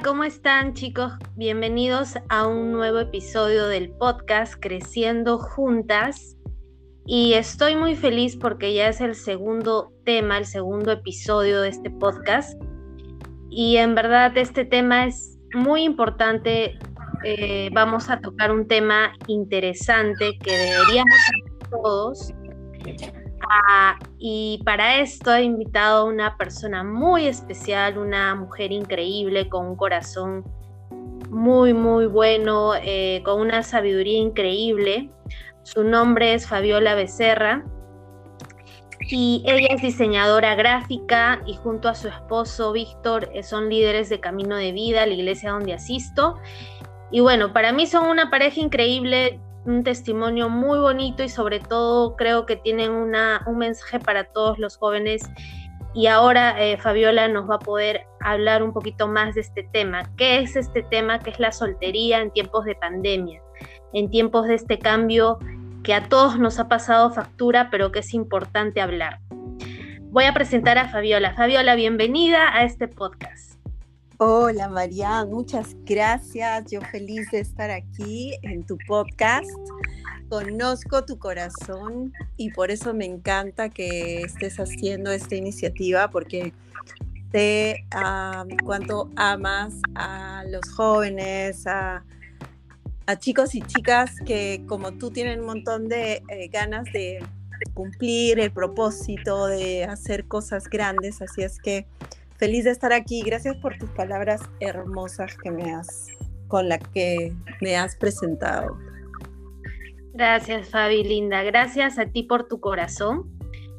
[0.00, 1.12] ¿cómo están chicos?
[1.36, 6.38] Bienvenidos a un nuevo episodio del podcast Creciendo Juntas.
[7.04, 11.90] Y estoy muy feliz porque ya es el segundo tema, el segundo episodio de este
[11.90, 12.58] podcast.
[13.50, 16.78] Y en verdad este tema es muy importante.
[17.24, 21.18] Eh, vamos a tocar un tema interesante que deberíamos
[21.70, 22.32] todos
[23.54, 29.66] Ah, y para esto he invitado a una persona muy especial, una mujer increíble con
[29.66, 30.42] un corazón
[31.28, 35.10] muy, muy bueno, eh, con una sabiduría increíble.
[35.64, 37.62] Su nombre es Fabiola Becerra
[39.00, 44.18] y ella es diseñadora gráfica y junto a su esposo Víctor eh, son líderes de
[44.18, 46.38] Camino de Vida, la iglesia donde asisto.
[47.10, 52.16] Y bueno, para mí son una pareja increíble un testimonio muy bonito y sobre todo
[52.16, 55.22] creo que tienen una, un mensaje para todos los jóvenes.
[55.94, 60.10] Y ahora eh, Fabiola nos va a poder hablar un poquito más de este tema.
[60.16, 61.18] ¿Qué es este tema?
[61.18, 63.42] ¿Qué es la soltería en tiempos de pandemia?
[63.92, 65.38] En tiempos de este cambio
[65.82, 69.18] que a todos nos ha pasado factura, pero que es importante hablar.
[70.10, 71.34] Voy a presentar a Fabiola.
[71.34, 73.51] Fabiola, bienvenida a este podcast.
[74.24, 76.70] Hola María, muchas gracias.
[76.70, 79.50] Yo feliz de estar aquí en tu podcast.
[80.28, 86.52] Conozco tu corazón y por eso me encanta que estés haciendo esta iniciativa porque
[87.32, 87.84] sé
[88.62, 92.04] cuánto amas a los jóvenes, a,
[93.18, 97.26] chicos y chicas que como tú tienen un montón de eh, ganas de
[97.74, 101.20] cumplir el propósito de hacer cosas grandes.
[101.20, 101.86] Así es que
[102.42, 103.22] feliz de estar aquí.
[103.22, 106.08] Gracias por tus palabras hermosas que me has,
[106.48, 108.76] con las que me has presentado.
[110.12, 111.44] Gracias, Fabi, linda.
[111.44, 113.30] Gracias a ti por tu corazón.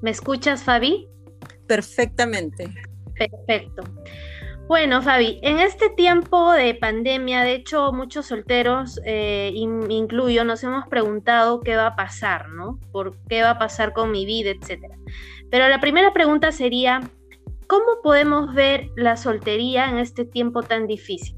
[0.02, 1.10] ¿Me escuchas, Fabi?
[1.68, 2.74] Perfectamente.
[3.16, 3.84] Perfecto.
[4.70, 10.88] Bueno, Fabi, en este tiempo de pandemia, de hecho, muchos solteros, eh, incluyo, nos hemos
[10.88, 12.80] preguntado qué va a pasar, ¿no?
[12.94, 14.96] ¿Por qué va a pasar con mi vida, etcétera?
[15.52, 17.02] Pero la primera pregunta sería,
[17.68, 21.36] ¿Cómo podemos ver la soltería en este tiempo tan difícil?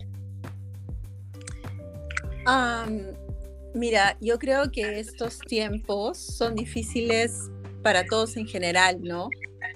[3.74, 7.50] mira, yo creo que estos tiempos son difíciles
[7.82, 9.30] para todos en general, ¿no?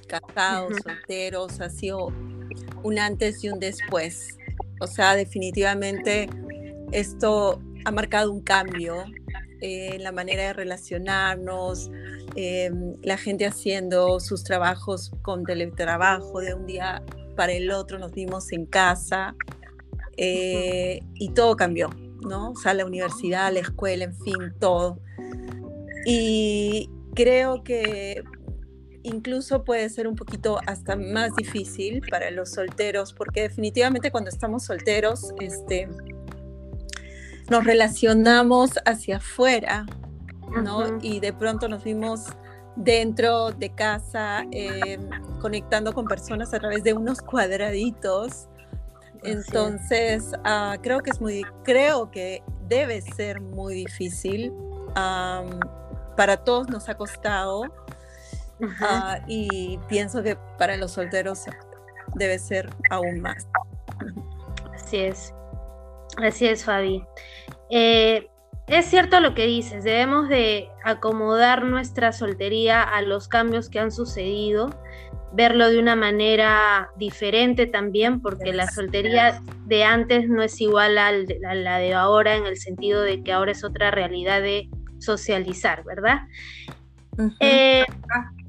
[0.07, 2.13] Casados, solteros, ha sido
[2.83, 4.37] un antes y un después.
[4.81, 6.29] O sea, definitivamente
[6.91, 9.05] esto ha marcado un cambio
[9.61, 11.89] en la manera de relacionarnos,
[12.35, 17.03] Em, la gente haciendo sus trabajos con teletrabajo de un día
[17.35, 19.35] para el otro, nos vimos en casa
[20.17, 21.89] eh, y todo cambió,
[22.21, 22.51] ¿no?
[22.51, 24.99] O sea, la universidad, la escuela, en fin, todo.
[26.05, 28.23] Y creo que
[29.03, 34.65] incluso puede ser un poquito hasta más difícil para los solteros, porque definitivamente cuando estamos
[34.65, 35.87] solteros, este,
[37.49, 39.85] nos relacionamos hacia afuera,
[41.01, 42.25] y de pronto nos vimos
[42.75, 45.09] dentro de casa em,
[45.41, 48.47] conectando con personas a través de unos cuadraditos.
[49.23, 54.53] Entonces, ah, creo que es muy, creo que debe ser muy difícil.
[56.15, 57.63] para todos nos ha costado
[58.81, 61.45] ah, y pienso que para los solteros
[62.15, 63.47] debe ser aún más.
[64.73, 65.33] Así es,
[66.23, 67.03] así es, Fabi.
[67.69, 68.27] Eh,
[68.67, 73.91] es cierto lo que dices, debemos de acomodar nuestra soltería a los cambios que han
[73.91, 74.69] sucedido,
[75.33, 81.11] verlo de una manera diferente también, porque la soltería de antes no es igual a
[81.11, 84.69] la de ahora en el sentido de que ahora es otra realidad de
[84.99, 86.19] socializar, ¿verdad?
[87.39, 87.85] Eh,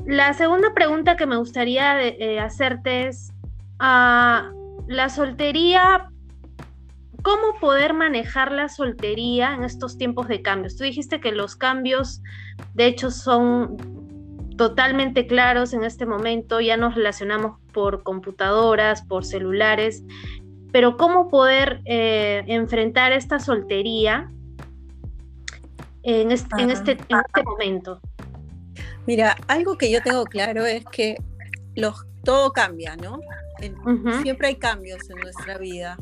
[0.07, 3.33] la segunda pregunta que me gustaría eh, hacerte es,
[3.79, 4.51] ah,
[4.87, 6.10] ¿la soltería
[7.23, 10.77] ¿Cómo poder manejar la soltería en estos tiempos de cambios?
[10.77, 12.23] Tú dijiste que los cambios,
[12.75, 13.77] de hecho, son
[14.57, 20.03] totalmente claros en este momento, ya nos relacionamos por computadoras, por celulares,
[20.73, 24.31] pero ¿cómo poder eh, enfrentar esta soltería
[26.03, 26.99] en este, en, este,
[27.45, 28.01] momento?
[29.07, 31.17] Mira, algo que yo tengo claro es que
[31.75, 33.21] los, todo cambia, ¿no?
[34.23, 35.99] Siempre hay cambios en nuestra vida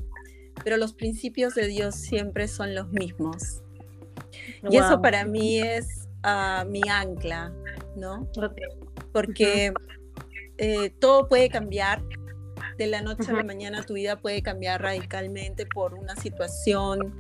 [0.64, 3.62] pero los principios de Dios siempre son los mismos.
[4.70, 7.52] Y eso para mí es ah, mi ancla,
[7.96, 8.28] ¿no?
[9.12, 9.72] Porque
[10.58, 12.02] eh, todo puede cambiar.
[12.76, 17.14] De la noche a la mañana tu vida puede cambiar radicalmente por una situación.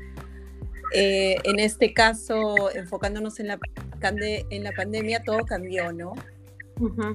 [0.94, 3.58] Eh, en este caso, enfocándonos en la,
[4.00, 6.14] en la pandemia, todo cambió, ¿no?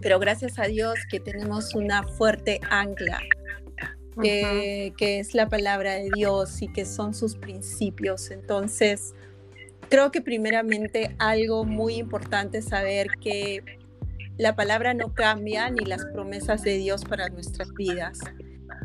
[0.01, 3.21] Pero gracias a Dios que tenemos una fuerte ancla
[4.21, 8.31] que es la palabra de Dios y que son sus principios.
[8.31, 9.13] Entonces,
[9.89, 13.63] creo que primeramente algo muy importante es saber que
[14.37, 18.19] la palabra no cambia ni las promesas de Dios para nuestras vidas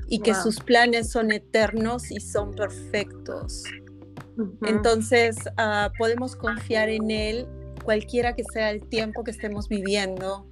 [0.09, 3.65] y que sus planes son eternos y son perfectos.
[4.67, 7.47] Entonces, ah, podemos confiar en Él
[7.83, 10.47] cualquiera que sea el tiempo que estemos viviendo,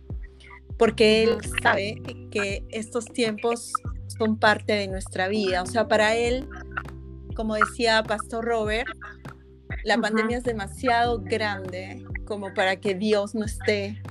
[0.78, 3.72] porque Él sabe que estos tiempos
[4.18, 5.62] son parte de nuestra vida.
[5.62, 6.48] O sea, para Él,
[7.34, 8.88] como decía Pastor Robert,
[9.84, 14.02] la pandemia es demasiado grande como para que Dios no esté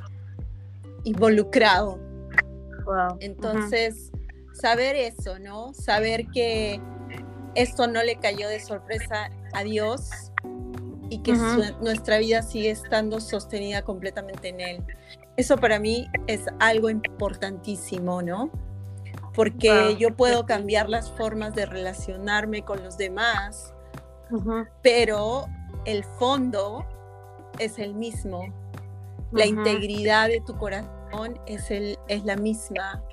[1.04, 2.00] involucrado.
[3.20, 4.12] Entonces,
[4.54, 5.74] saber eso, ¿no?
[5.74, 6.80] Saber que
[7.56, 10.32] esto no le cayó de sorpresa a Dios
[11.10, 11.34] y que
[11.82, 14.84] nuestra vida sigue estando sostenida completamente en Él.
[15.38, 18.52] Eso para mí es algo importantísimo, ¿no?
[19.36, 23.74] Porque yo puedo cambiar las formas de relacionarme con los demás,
[24.82, 25.46] pero
[25.86, 26.86] el fondo
[27.60, 28.44] es el mismo.
[29.32, 33.04] La integridad de tu corazón es, el, es la misma.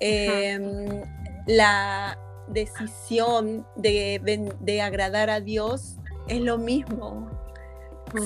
[0.00, 1.02] Em,
[1.46, 2.18] la
[2.48, 5.96] decisión de, de, agradar a Dios
[6.28, 7.28] es lo mismo,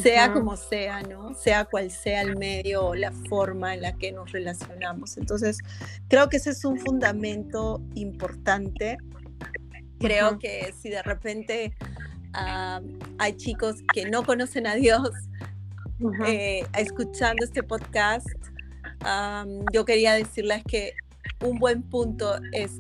[0.03, 1.35] sea como sea, ¿no?
[1.35, 5.17] Sea cual sea el medio o la forma en la que nos relacionamos.
[5.17, 5.59] Entonces,
[6.09, 8.99] creo que ese es un fundamento importante.
[9.99, 11.75] Creo que si de repente
[13.19, 15.11] hay chicos que no conocen a Dios
[16.27, 18.27] eh, escuchando este podcast,
[19.73, 20.95] yo quería decirles que
[21.45, 22.73] un buen punto es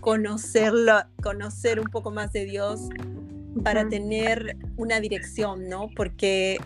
[0.00, 2.88] conocerlo, conocer un poco más de Dios
[3.62, 5.88] para tener una dirección, ¿no?
[5.94, 6.58] Porque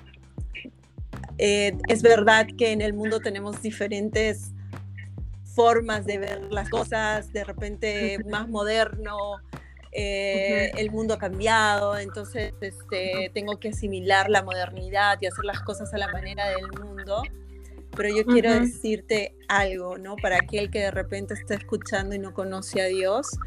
[1.39, 4.53] eh, es verdad que en el mundo tenemos diferentes
[5.55, 9.17] formas de ver las cosas, de repente más moderno,
[9.97, 15.61] eh, el mundo ha cambiado, entonces este, tengo que asimilar la modernidad y hacer las
[15.61, 17.23] cosas a la manera del mundo.
[17.97, 20.17] Pero yo quiero decirte algo, ¿no?
[20.17, 23.39] Para aquel que de repente está escuchando y no conoce a Dios,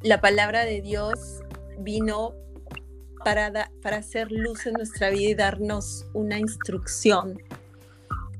[0.00, 1.41] la palabra de Dios
[1.82, 2.34] vino
[3.24, 7.38] para, para hacer luz en nuestra vida y darnos una instrucción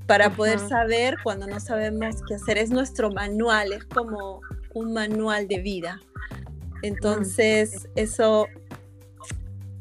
[0.07, 2.59] para poder saber cuando no sabemos qué hacer.
[2.59, 4.41] Es nuestro manual, es como
[4.75, 6.01] un manual de vida.
[6.83, 8.47] Entonces, eso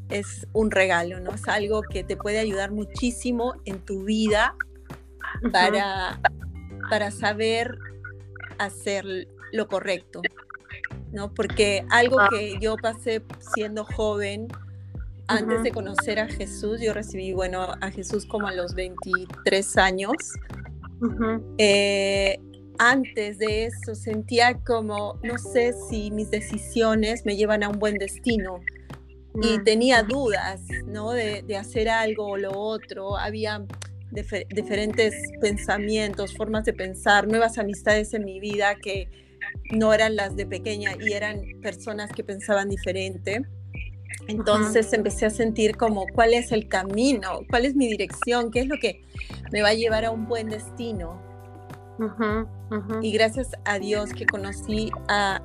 [0.09, 1.31] es un regalo, ¿no?
[1.31, 4.55] Es algo que te puede ayudar muchísimo en tu vida
[5.51, 6.19] para,
[6.89, 7.77] para saber
[8.57, 9.05] hacer
[9.51, 10.21] lo correcto,
[11.11, 11.33] ¿no?
[11.33, 12.29] Porque algo ah.
[12.29, 13.23] que yo pasé
[13.55, 14.47] siendo joven,
[15.27, 20.13] antes de conocer a Jesús, yo recibí, bueno, a Jesús como a los 23 años.
[21.57, 22.37] Eh,
[22.77, 27.97] antes de eso sentía como, no sé si mis decisiones me llevan a un buen
[27.97, 28.59] destino.
[29.41, 29.63] Y mm.
[29.63, 31.11] tenía dudas, ¿no?
[31.11, 33.17] De, de hacer algo o lo otro.
[33.17, 33.65] Había
[34.11, 39.07] diferentes pensamientos, formas de pensar, nuevas amistades en mi vida que
[39.71, 43.45] no eran las de pequeña y eran personas que pensaban diferente.
[44.27, 48.67] Entonces empecé a sentir como cuál es el camino, cuál es mi dirección, qué es
[48.67, 49.03] lo que
[49.51, 51.21] me va a llevar a un buen destino.
[53.01, 55.41] Y gracias a Dios que conocí a,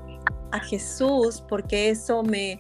[0.53, 2.59] a Jesús, porque eso me,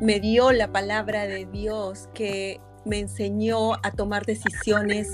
[0.00, 5.10] me dio la palabra de Dios que me enseñó a tomar decisiones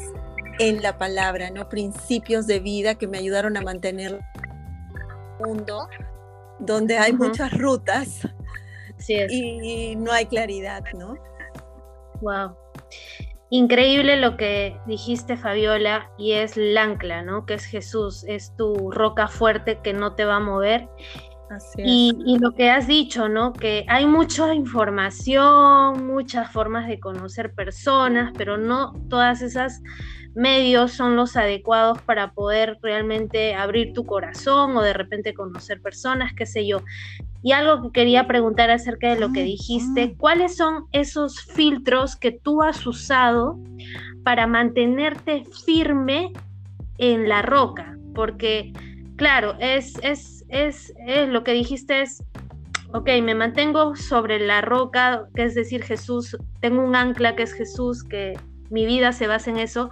[0.58, 1.68] en la palabra, ¿no?
[1.68, 4.20] Principios de vida que me ayudaron a mantener
[5.40, 5.88] mundo
[6.58, 8.26] donde hay muchas rutas
[9.08, 11.16] y no hay claridad, ¿no?
[12.20, 12.56] Wow.
[13.50, 17.46] Increíble lo que dijiste, Fabiola, y es el ancla, ¿no?
[17.46, 20.88] Que es Jesús, es tu roca fuerte que no te va a mover
[21.78, 23.52] y, lo que has dicho, ¿no?
[23.52, 29.82] Que hay mucha información, muchas formas de conocer personas, pero no todas esas
[30.34, 36.32] medios son los adecuados para poder realmente abrir tu corazón o de repente conocer personas,
[36.34, 36.82] qué sé yo.
[37.42, 42.32] Y algo que quería preguntar acerca de lo que dijiste, ¿cuáles son esos filtros que
[42.32, 43.58] tú has usado
[44.24, 46.32] para mantenerte firme
[46.98, 47.96] en la roca?
[48.14, 48.72] Porque,
[49.16, 50.92] claro, es, es es,
[51.28, 52.22] lo que dijiste es,
[52.92, 57.52] ok, me mantengo sobre la roca, que es decir, Jesús, tengo un ancla que es
[57.52, 58.38] Jesús, que
[58.70, 59.90] mi vida se basa en eso,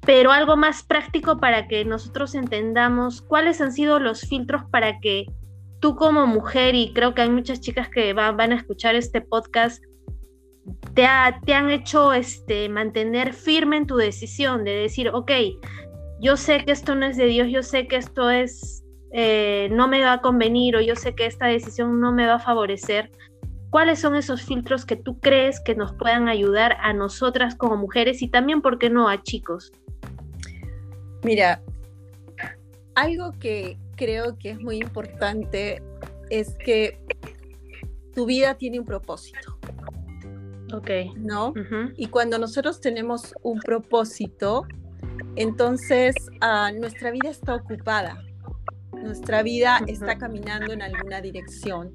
[0.00, 5.26] pero algo más práctico para que nosotros entendamos cuáles han sido los filtros para que
[5.80, 9.82] tú como mujer, y creo que hay muchas chicas que van a escuchar este podcast,
[10.94, 11.06] te,
[11.44, 15.30] te han hecho este, mantener firme en tu decisión de decir, ok,
[16.20, 18.83] yo sé que esto no es de Dios, yo sé que esto es
[19.16, 22.34] eh, no me va a convenir o yo sé que esta decisión no me va
[22.34, 23.12] a favorecer,
[23.70, 28.22] ¿cuáles son esos filtros que tú crees que nos puedan ayudar a nosotras como mujeres
[28.22, 29.70] y también, ¿por qué no, a chicos?
[31.22, 31.62] Mira,
[32.96, 35.80] algo que creo que es muy importante
[36.28, 36.98] es que
[38.14, 39.60] tu vida tiene un propósito.
[40.72, 40.90] Ok.
[41.16, 41.54] ¿No?
[41.96, 44.66] Y cuando nosotros tenemos un propósito,
[45.36, 48.20] entonces ah, nuestra vida está ocupada,
[49.04, 51.92] nuestra vida está caminando en alguna dirección.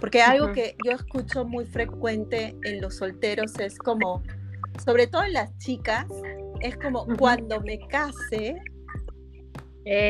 [0.00, 4.22] Porque algo que yo escucho muy frecuente en los solteros es como,
[4.84, 6.06] sobre todo en las chicas,
[6.60, 8.60] es como cuando me case,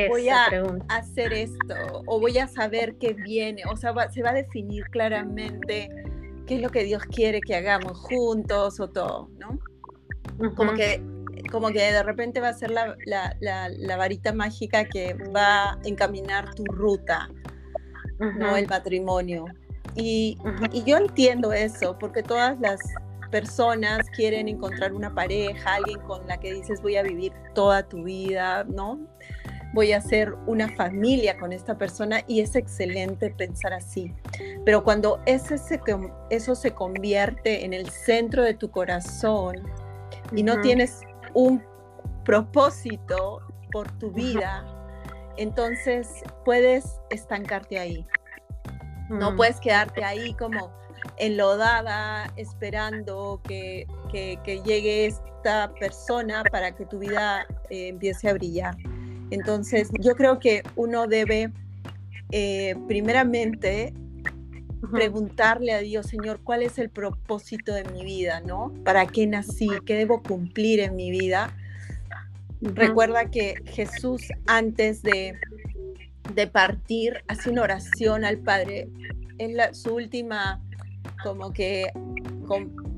[0.08, 0.46] voy a
[0.88, 5.88] hacer esto o voy a saber qué viene, o sea, se va a definir claramente
[6.46, 9.58] qué es lo que Dios quiere que hagamos juntos o todo, ¿no?
[10.54, 11.00] Como que
[11.50, 16.54] como que de repente va a ser la, la, varita mágica que va a encaminar
[16.54, 17.28] tu ruta,
[18.18, 18.56] ¿no?
[18.56, 19.46] El matrimonio.
[19.94, 20.36] Y,
[20.72, 22.80] y, yo entiendo eso, porque todas las
[23.30, 28.04] personas quieren encontrar una pareja, alguien con la que dices voy a vivir toda tu
[28.04, 29.00] vida, ¿no?
[29.76, 34.10] voy a hacer una familia con esta persona y es excelente pensar así.
[34.64, 35.78] Pero cuando ese se,
[36.30, 39.56] eso se convierte en el centro de tu corazón
[40.34, 41.00] y no tienes
[41.36, 41.62] un
[42.24, 44.64] propósito por tu vida,
[45.36, 46.08] entonces
[46.46, 48.06] puedes estancarte ahí.
[49.10, 49.36] No mm.
[49.36, 50.72] puedes quedarte ahí como
[51.18, 58.74] enlodada esperando que, que, llegue esta persona para que tu vida eh, empiece a brillar.
[59.30, 61.52] Entonces, yo creo que uno debe,
[62.32, 63.92] eh, primeramente,
[64.90, 68.72] preguntarle a Dios, Señor, ¿cuál es el propósito de mi vida, no?
[68.84, 69.68] ¿Para qué nací?
[69.84, 71.54] ¿Qué debo cumplir en mi vida?
[72.60, 75.38] Recuerda que Jesús antes de,
[76.34, 78.88] de partir hace una oración al Padre.
[79.38, 80.62] Es su última
[81.22, 81.90] como que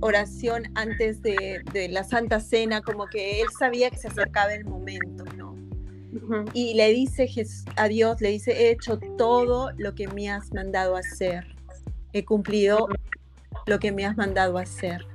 [0.00, 4.64] oración antes de, de, la Santa Cena, como que él sabía que se acercaba el
[4.64, 5.56] momento, ¿no?
[6.52, 7.28] Y le dice
[7.76, 11.57] a Dios, le dice, he hecho todo lo que me has mandado hacer.
[12.12, 12.88] He cumplido
[13.66, 15.06] lo que me has mandado a hacer.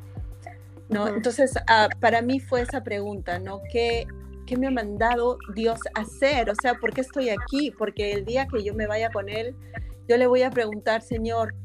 [0.90, 1.08] ¿no?
[1.08, 3.62] Entonces, ah, para mí fue esa pregunta, ¿no?
[3.72, 4.06] ¿Qué,
[4.46, 6.50] ¿Qué me ha mandado Dios a hacer?
[6.50, 7.72] O sea, ¿por qué estoy aquí?
[7.72, 9.56] Porque el día que yo me vaya con Él,
[10.08, 11.56] yo le voy a preguntar, Señor,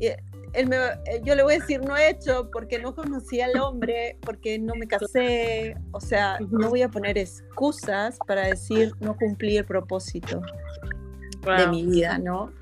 [0.00, 0.16] eh,
[0.54, 4.58] eh, yo le voy a decir no he hecho porque no conocí al hombre, porque
[4.58, 9.64] no me casé, o sea, no voy a poner excusas para decir no cumplí el
[9.64, 10.40] propósito
[11.44, 12.52] de mi vida, ¿no?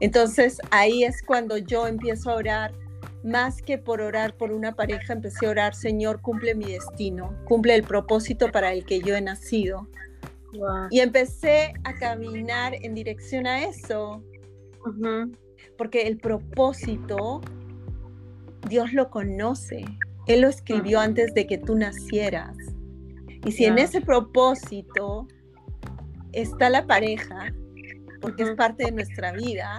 [0.00, 2.74] Entonces ahí es cuando yo empiezo a orar,
[3.22, 7.74] más que por orar por una pareja, empecé a orar, Señor, cumple mi destino, cumple
[7.74, 9.88] el propósito para el que yo he nacido.
[10.90, 14.22] Y empecé a caminar en dirección a eso
[15.76, 17.40] porque el propósito
[18.68, 19.84] Dios lo conoce.
[20.26, 22.56] Él lo escribió antes de que tú nacieras.
[23.44, 25.26] Y si en ese propósito
[26.32, 27.52] está la pareja,
[28.24, 29.76] porque es parte de nuestra vida,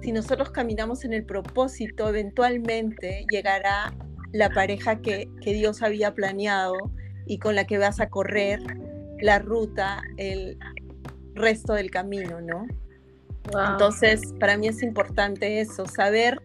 [0.00, 3.94] si nosotros caminamos en el propósito, eventualmente llegará
[4.32, 6.74] la pareja que, que Dios había planeado
[7.24, 8.58] y con la que vas a correr
[9.20, 10.58] la ruta, el
[11.34, 12.66] resto del camino, ¿no?
[13.70, 16.40] Entonces, para mí es importante eso, saber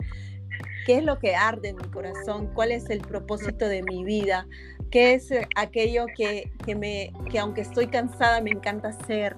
[0.86, 4.46] qué es lo que arde en mi corazón, cuál es el propósito de mi vida,
[4.92, 9.36] qué es eh, aquello que, me, que aunque estoy cansada me encanta hacer,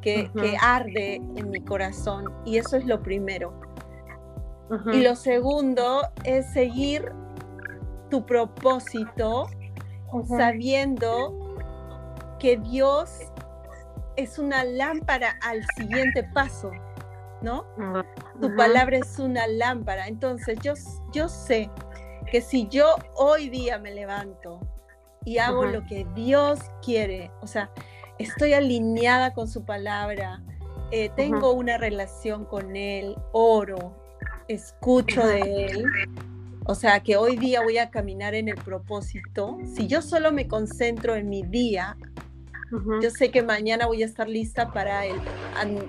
[0.00, 2.32] que, arde en mi corazón.
[2.44, 3.60] Y eso es lo primero.
[4.92, 7.10] Y lo segundo es seguir
[8.10, 9.46] tu propósito
[10.26, 11.56] sabiendo
[12.38, 13.10] que Dios
[14.16, 16.70] es una lámpara al siguiente paso.
[17.40, 17.64] ¿no?
[18.40, 20.06] Tu palabra es una lámpara.
[20.06, 20.74] Entonces yo,
[21.12, 21.70] yo sé
[22.30, 24.60] que si yo hoy día me levanto
[25.24, 27.70] y hago lo que Dios quiere, o sea,
[28.18, 30.42] estoy alineada con su palabra,
[30.90, 33.96] eh, tengo una relación con Él, oro,
[34.48, 35.84] escucho de Él,
[36.64, 40.48] o sea, que hoy día voy a caminar en el propósito, si yo solo me
[40.48, 41.96] concentro en mi día,
[43.02, 45.16] yo sé que mañana voy a estar lista para el,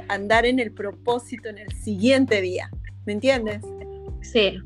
[0.07, 2.69] andar en el propósito en el siguiente día.
[3.05, 3.61] ¿Me entiendes?
[4.21, 4.59] Sí.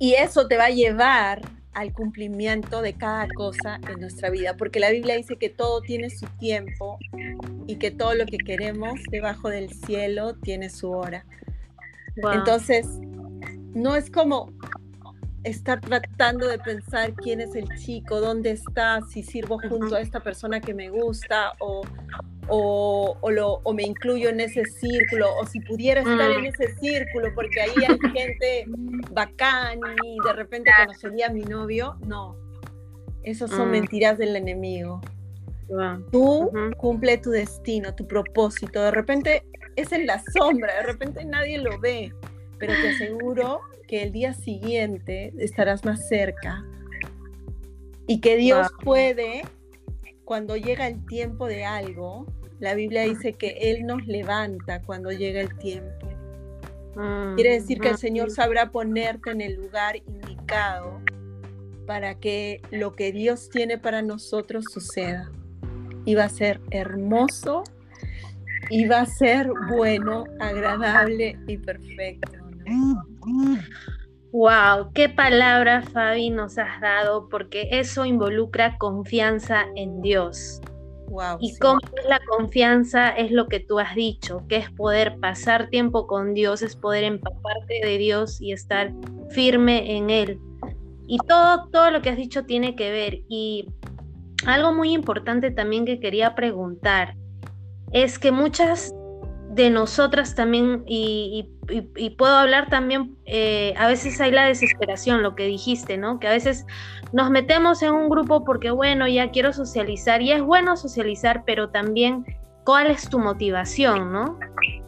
[0.00, 1.42] Y eso te va a llevar
[1.74, 6.10] al cumplimiento de cada cosa en nuestra vida, porque la Biblia dice que todo tiene
[6.10, 6.98] su tiempo
[7.66, 11.24] y que todo lo que queremos debajo del cielo tiene su hora.
[12.32, 12.86] Entonces,
[13.74, 14.52] no es como
[15.44, 20.20] estar tratando de pensar quién es el chico, dónde está, si sirvo junto a esta
[20.20, 21.82] persona que me gusta o,
[22.48, 26.46] o, lo, o, me incluyo en ese círculo, o si pudiera estar en mm.
[26.46, 28.64] ese círculo, porque ahí hay gente
[29.12, 31.96] bacán y de repente conocería a mi novio.
[32.06, 32.36] No,
[33.22, 33.72] esas son mm.
[33.72, 35.00] mentiras del enemigo.
[36.10, 38.82] Tú cumple tu destino, tu propósito.
[38.82, 39.44] De repente
[39.76, 42.12] es en la sombra, de repente nadie lo ve,
[42.66, 46.64] pero te aseguro que el día siguiente estarás más cerca
[48.06, 49.42] y que Dios puede,
[50.24, 52.26] cuando llega el tiempo de algo,
[52.60, 56.06] la Biblia dice que Él nos levanta cuando llega el tiempo.
[56.96, 61.00] Mm, Quiere decir que el Señor sabrá ponerte en el lugar indicado
[61.86, 65.30] para que lo que Dios tiene para nosotros suceda.
[66.06, 67.64] Y va a ser hermoso,
[68.70, 72.43] y va a ser bueno, agradable y perfecto.
[74.32, 80.60] Wow, qué palabra Fabi nos has dado, porque eso involucra confianza en Dios.
[81.06, 85.20] Wow, y cómo es la confianza es lo que tú has dicho, que es poder
[85.20, 88.92] pasar tiempo con Dios, es poder empaparte de Dios y estar
[89.30, 90.40] firme en Él.
[91.06, 93.20] Y todo, todo lo que has dicho tiene que ver.
[93.28, 93.68] Y
[94.46, 97.14] algo muy importante también que quería preguntar
[97.92, 98.92] es que muchas
[99.54, 101.48] de nosotras también, y,
[102.18, 106.18] puedo hablar también, eh, a veces hay la desesperación, lo que dijiste, ¿no?
[106.18, 106.66] Que a veces
[107.12, 111.70] nos metemos en un grupo porque, bueno, ya quiero socializar, y es bueno socializar, pero
[111.70, 112.24] también,
[112.64, 114.38] ¿cuál es tu motivación, ¿no?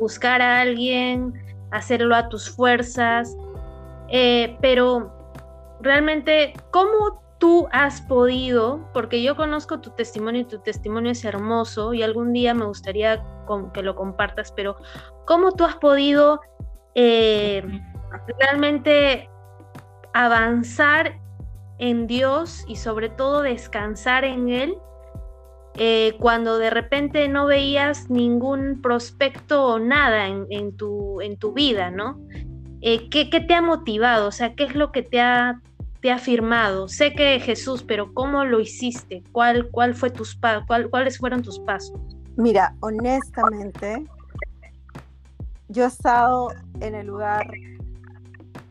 [0.00, 1.32] Buscar a alguien,
[1.70, 3.36] hacerlo a tus fuerzas,
[4.08, 5.12] eh, pero
[5.80, 11.92] realmente, ¿cómo tú has podido, porque yo conozco tu testimonio y tu testimonio es hermoso
[11.94, 13.22] y algún día me gustaría
[13.72, 14.76] que lo compartas, pero
[15.26, 16.40] ¿cómo tú has podido
[16.94, 17.62] eh,
[18.40, 19.28] realmente
[20.14, 21.20] avanzar
[21.78, 24.78] en Dios y sobre todo descansar en Él
[25.78, 31.90] eh, cuando de repente no veías ningún prospecto o nada en, tu, en tu vida,
[31.90, 32.18] ¿no?
[32.80, 34.28] Eh, ¿qué, ¿Qué te ha motivado?
[34.28, 35.60] O sea, ¿qué es lo que te ha
[36.06, 36.86] te ha firmado?
[36.86, 39.24] Sé que Jesús, pero ¿cómo lo hiciste?
[39.32, 40.38] ¿Cuál, cuál fue tus
[40.68, 42.00] cuál, ¿Cuáles fueron tus pasos?
[42.36, 44.06] Mira, honestamente,
[45.66, 47.50] yo he estado en el lugar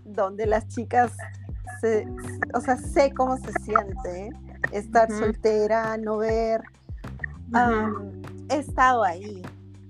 [0.06, 1.12] donde las chicas,
[1.82, 2.08] se,
[2.54, 4.30] o sea, sé cómo se siente
[4.72, 6.62] estar soltera, no ver.
[8.50, 9.42] he estado ahí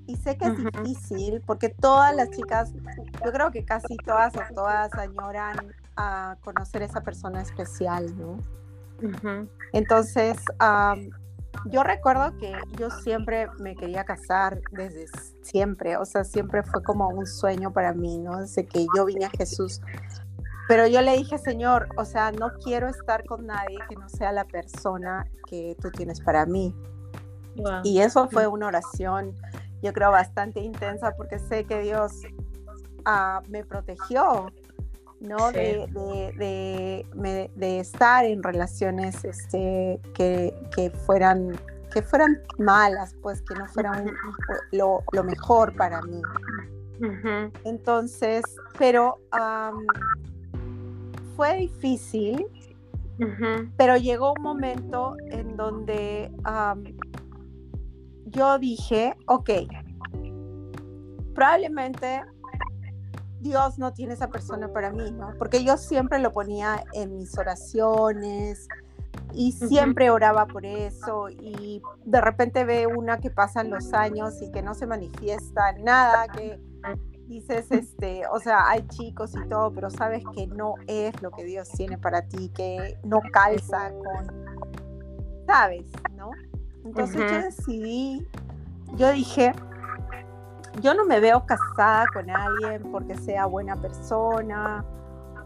[0.08, 2.73] y sé que es difícil porque todas las chicas,
[3.23, 8.39] yo creo que casi todas o todas añoran a conocer a esa persona especial, ¿no?
[9.73, 10.38] Entonces,
[11.65, 15.05] yo recuerdo que yo siempre me quería casar desde
[15.41, 18.39] siempre, o sea, siempre fue como un sueño para mí, ¿no?
[18.39, 19.81] Desde que yo vine a Jesús.
[20.67, 24.31] Pero yo le dije, Señor, o sea, no quiero estar con nadie que no sea
[24.31, 26.75] la persona que tú tienes para mí.
[27.84, 29.34] Y eso fue una oración,
[29.81, 32.12] yo creo, bastante intensa porque sé que Dios
[33.05, 34.47] ah, me protegió
[35.19, 35.51] ¿no?
[35.51, 35.88] De,
[37.56, 41.58] de, estar en relaciones este, que, fueran
[41.91, 44.12] que fueran malas, pues que no fueran
[44.71, 46.21] lo, mejor para mí.
[47.63, 48.43] Entonces,
[48.78, 49.19] pero
[51.36, 52.45] fue difícil,
[53.78, 56.32] pero llegó un momento en donde
[58.25, 59.49] yo dije, ok,
[61.34, 62.23] probablemente
[63.45, 65.34] Dios no tiene esa persona para mí, ¿no?
[65.38, 68.67] Porque yo siempre lo ponía en mis oraciones
[69.34, 74.51] y siempre oraba por eso y de repente ve una que pasan los años y
[74.51, 76.60] que no se manifiesta nada, que
[77.27, 81.43] dices, este, o sea, hay chicos y todo, pero sabes que no es lo que
[81.43, 84.55] Dios tiene para ti, que no calza con,
[85.45, 86.31] sabes, ¿no?
[86.84, 88.27] Entonces yo decidí,
[88.95, 89.53] yo dije,
[90.81, 94.83] yo no me veo casada con alguien porque sea buena persona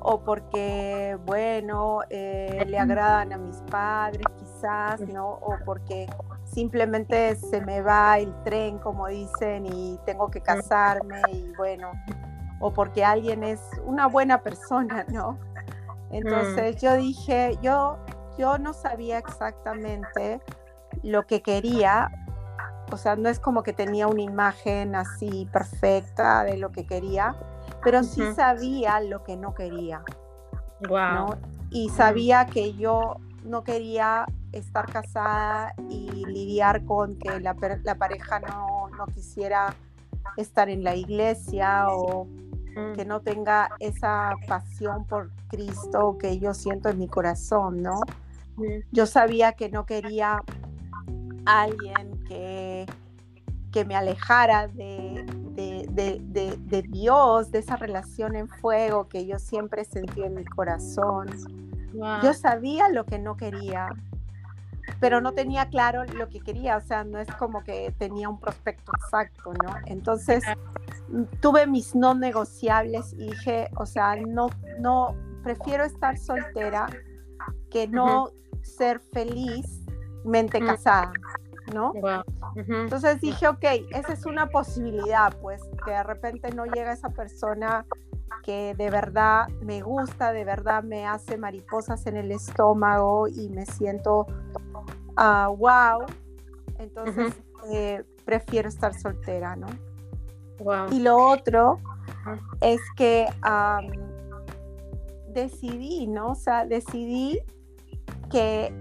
[0.02, 5.28] o porque, bueno, eh, le agradan a mis padres quizás, ¿no?
[5.28, 6.08] O porque
[6.46, 11.92] simplemente se me va el tren, como dicen, y tengo que casarme y bueno,
[12.60, 15.38] o porque alguien es una buena persona, ¿no?
[16.12, 17.98] Entonces yo dije, yo,
[18.38, 20.42] yo no sabía exactamente
[21.04, 22.10] lo que quería,
[22.92, 27.36] o sea, no es como que tenía una imagen así perfecta de lo que quería,
[27.84, 30.04] pero sí sabía lo que no quería.
[30.88, 31.36] Wow.
[31.72, 38.90] Y sabía que yo no quería estar casada y lidiar con que la, pareja no,
[38.98, 39.76] no, quisiera
[40.38, 42.94] estar en la iglesia o mm.
[42.96, 48.02] que no tenga esa pasión por Cristo que yo siento en mi corazón, ¿no?
[48.92, 50.44] Yo sabía que no quería
[51.50, 52.86] alguien que
[53.72, 60.24] que me alejara de, de, Dios, de esa relación en fuego que yo siempre sentí
[60.24, 61.28] en mi corazón.
[62.24, 63.90] Yo sabía lo que no quería,
[65.00, 68.40] pero no tenía claro lo que quería, o sea, no es como que tenía un
[68.40, 69.76] prospecto exacto, ¿no?
[69.86, 70.44] Entonces
[71.42, 76.88] tuve mis no negociables y dije, o sea, no, no, prefiero estar soltera
[77.70, 78.30] que no
[78.62, 79.80] ser feliz
[80.30, 81.12] mente casada.
[81.74, 81.94] ¿no?
[82.56, 87.86] Entonces dije, ok, esa es una posibilidad, pues, que de repente no llega esa persona
[88.44, 93.66] que de verdad me gusta, de verdad me hace mariposas en el estómago y me
[93.66, 94.28] siento
[95.16, 96.06] wow.
[96.78, 97.34] Entonces
[97.72, 99.68] eh, prefiero estar soltera, ¿no?
[100.92, 101.80] Y lo otro
[102.62, 103.28] es que
[105.28, 106.32] decidí, ¿no?
[106.32, 107.42] O sea, decidí
[108.32, 108.74] que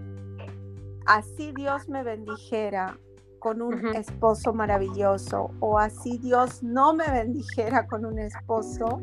[1.08, 2.98] así Dios me bendijera
[3.38, 9.00] con un esposo maravilloso o así Dios no me bendijera con un esposo,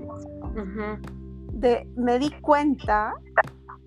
[1.54, 3.14] de, me di cuenta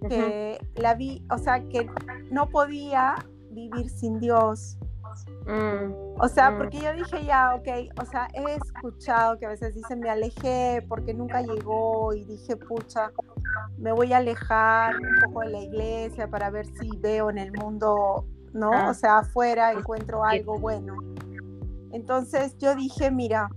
[0.08, 1.88] que la vi, o sea, que
[2.30, 3.14] no podía
[3.50, 4.78] vivir sin Dios.
[5.46, 6.58] Mm, o sea, mm.
[6.58, 7.68] porque yo dije ya, ok,
[8.00, 12.56] o sea, he escuchado que a veces dicen me alejé porque nunca llegó y dije,
[12.56, 13.12] pucha,
[13.76, 17.52] me voy a alejar un poco de la iglesia para ver si veo en el
[17.52, 18.72] mundo, ¿no?
[18.72, 18.90] Ah.
[18.90, 20.96] O sea, afuera encuentro algo bueno.
[21.92, 23.48] Entonces yo dije, mira,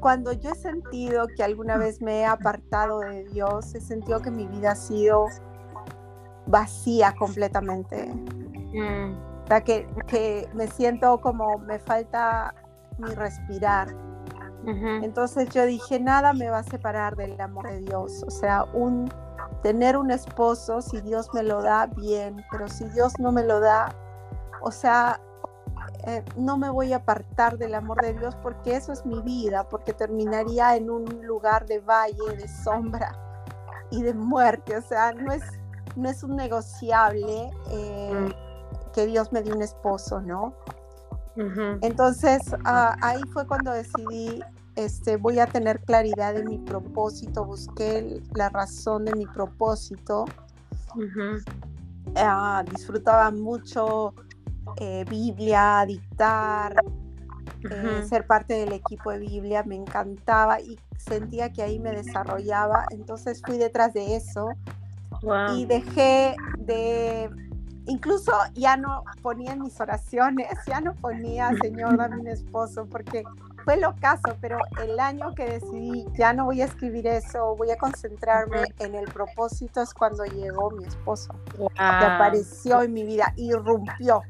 [0.00, 4.30] cuando yo he sentido que alguna vez me he apartado de Dios, he sentido que
[4.30, 5.26] mi vida ha sido
[6.46, 8.06] vacía completamente.
[8.72, 9.12] Mm.
[9.44, 12.54] O sea, que, que me siento como me falta
[12.98, 13.88] mi respirar.
[15.02, 18.22] Entonces yo dije, nada me va a separar del amor de Dios.
[18.26, 19.10] O sea, un
[19.62, 23.60] tener un esposo, si Dios me lo da, bien, pero si Dios no me lo
[23.60, 23.94] da,
[24.60, 25.20] o sea,
[26.06, 29.68] eh, no me voy a apartar del amor de Dios porque eso es mi vida,
[29.68, 33.12] porque terminaría en un lugar de valle, de sombra
[33.90, 34.76] y de muerte.
[34.76, 35.42] O sea, no es,
[35.96, 38.28] no es un negociable eh,
[38.92, 40.54] que Dios me dé un esposo, ¿no?
[41.82, 44.42] Entonces ah, ahí fue cuando decidí
[44.78, 50.24] este, voy a tener claridad de mi propósito, busqué la razón de mi propósito.
[52.14, 54.14] Ah, disfrutaba mucho
[54.76, 56.76] eh, Biblia, dictar,
[57.68, 62.86] eh, ser parte del equipo de Biblia, me encantaba y sentía que ahí me desarrollaba,
[62.90, 64.48] entonces fui detrás de eso
[65.56, 67.28] y dejé de
[67.86, 73.24] incluso ya no ponía en mis oraciones, ya no ponía, Señor, dame un esposo, porque
[73.68, 77.70] fue lo caso, pero el año que decidí, ya no voy a escribir eso, voy
[77.70, 83.30] a concentrarme en el propósito, es cuando llegó mi esposo, que apareció en mi vida,
[83.36, 84.22] irrumpió.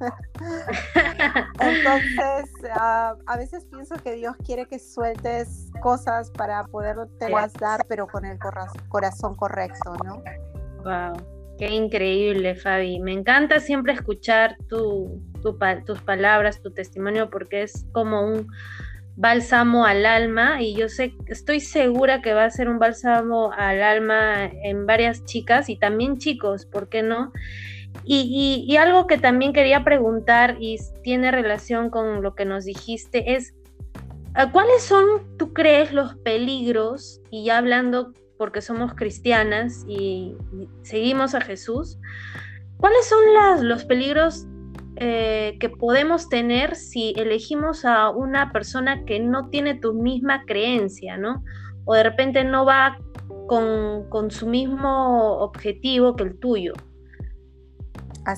[1.60, 7.30] Entonces, ah, a veces pienso que Dios quiere que sueltes cosas para poder te
[7.60, 8.38] dar, pero con el
[8.88, 10.22] corazón correcto, ¿no?
[10.84, 11.36] Wow.
[11.58, 12.98] Qué increíble, Fabi.
[13.00, 15.22] Me encanta siempre escuchar tu,
[15.84, 18.48] tus palabras, tu testimonio, porque es como un
[19.16, 23.82] bálsamo al alma y yo sé, estoy segura que va a ser un bálsamo al
[23.82, 27.32] alma en varias chicas y también chicos, ¿por qué no?
[28.04, 33.34] Y, y algo que también quería preguntar y tiene relación con lo que nos dijiste
[33.34, 33.54] es,
[34.52, 40.36] ¿cuáles son, tú crees, los peligros, y ya hablando porque somos cristianas y,
[40.82, 41.98] seguimos a Jesús,
[42.76, 44.46] ¿cuáles son los peligros
[44.96, 51.16] eh, que podemos tener si elegimos a una persona que no tiene tu misma creencia,
[51.16, 51.44] ¿no?
[51.84, 52.98] O de repente no va
[53.46, 56.72] con, con su mismo objetivo que el tuyo.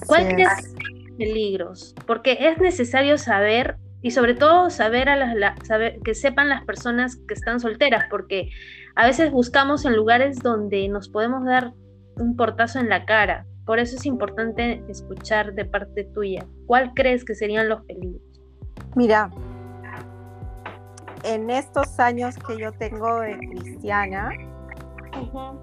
[0.06, 1.94] ¿Cuáles son los peligros?
[2.06, 7.16] Porque es necesario saber y sobre todo saber a las saber, que sepan las personas
[7.16, 8.50] que están solteras, porque
[8.94, 11.72] a veces buscamos en lugares donde nos podemos dar
[12.16, 13.46] un portazo en la cara.
[13.68, 16.46] Por eso es importante escuchar de parte tuya.
[16.66, 18.22] ¿Cuál crees que serían los peligros?
[18.96, 19.30] Mira,
[21.22, 24.30] en estos años que yo tengo de cristiana,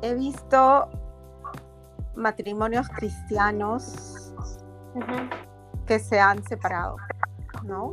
[0.03, 0.87] he visto
[2.15, 4.35] matrimonios cristianos
[5.87, 6.97] que se han separado.
[7.63, 7.91] ¿no?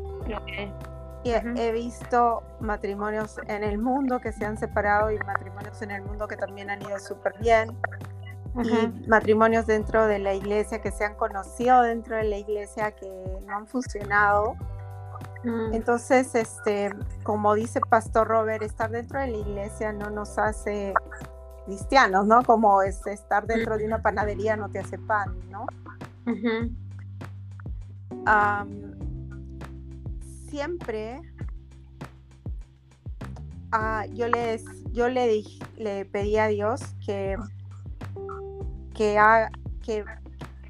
[1.24, 6.02] Y he, visto matrimonios en el mundo que se han separado y matrimonios en el
[6.02, 7.74] mundo que también han ido súper bien.
[8.54, 13.08] Y matrimonios dentro de la iglesia que se han conocido dentro de la iglesia que
[13.46, 14.54] no han funcionado.
[15.42, 15.72] Mm.
[15.72, 16.90] Entonces, este,
[17.22, 20.92] como dice Pastor Robert, estar dentro de la iglesia no nos hace
[21.64, 22.42] cristianos, ¿no?
[22.42, 25.66] Como es estar dentro de una panadería no te hace pan, ¿no?
[30.48, 31.20] siempre
[33.72, 35.42] ah, yo, les, yo le,
[35.76, 37.36] le pedí a Dios que,
[39.02, 39.18] que,
[39.82, 40.04] que,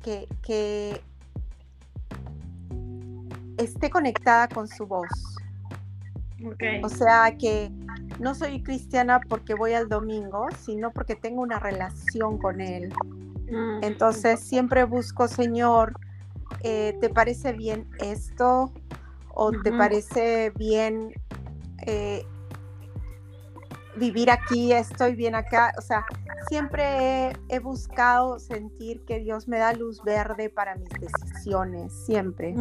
[0.02, 1.00] que, que
[3.58, 5.08] esté conectada con su voz.
[6.82, 7.70] O sea que
[8.18, 12.92] no soy cristiana porque voy al domingo, sino porque tengo una relación con Él.
[13.50, 15.92] Mm, Entonces siempre busco, Señor,
[16.62, 18.72] eh, ¿te parece bien esto?
[19.34, 21.14] ¿O te parece bien
[21.86, 22.26] eh,
[23.96, 24.72] vivir aquí?
[24.72, 25.72] ¿Estoy bien acá?
[25.78, 26.04] O sea,
[26.48, 32.54] siempre he, buscado sentir que Dios me da luz verde para mis decisiones, siempre.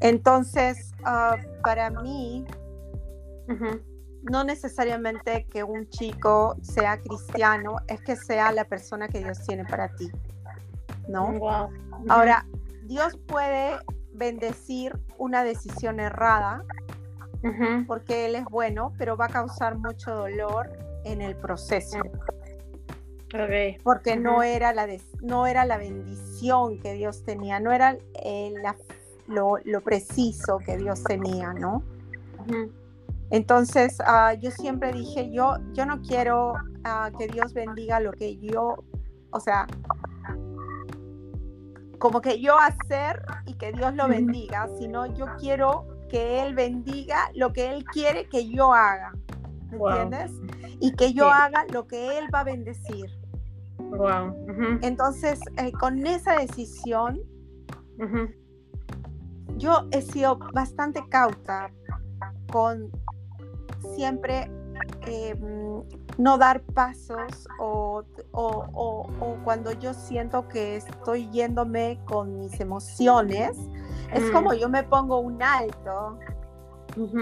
[0.00, 2.44] Entonces, ah, para mí,
[4.22, 9.64] no necesariamente que un chico sea cristiano, es que sea la persona que Dios tiene
[9.64, 10.10] para ti.
[11.08, 11.70] ¿No?
[12.08, 12.46] Ahora,
[12.84, 13.78] Dios puede
[14.12, 16.64] bendecir una decisión errada
[17.86, 20.70] porque Él es bueno, pero va a causar mucho dolor
[21.04, 21.98] en el proceso.
[23.84, 24.88] Porque no, era la
[25.22, 28.52] no era la bendición que Dios tenía, no era eh,
[29.28, 31.84] lo, preciso que Dios tenía, ¿no?
[33.30, 38.36] Entonces, ah, yo siempre dije, yo, yo no quiero ah, que Dios bendiga lo que
[38.38, 38.82] yo,
[39.30, 39.68] o sea,
[42.00, 47.30] como que yo hacer y que Dios lo bendiga, sino yo quiero que Él bendiga
[47.34, 49.12] lo que Él quiere que yo haga,
[49.70, 50.32] ¿me entiendes?
[50.80, 53.10] Y que yo haga lo que Él va a bendecir.
[53.78, 54.34] Wow.
[54.82, 57.20] Entonces, eh, con esa decisión,
[59.56, 61.70] yo he sido bastante cauta
[62.50, 62.90] con
[63.94, 64.50] siempre
[65.02, 65.82] em,
[66.18, 68.04] no dar pasos o,
[69.44, 73.56] cuando yo siento que estoy yéndome con mis emociones,
[74.12, 74.32] es mm.
[74.32, 76.18] como yo me pongo un alto.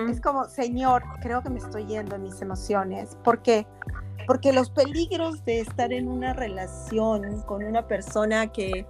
[0.09, 3.17] Es como, Señor, creo que me estoy yendo en mis emociones.
[3.23, 3.67] ¿Por qué?
[4.27, 8.87] Porque los peligros de estar en una relación con una persona que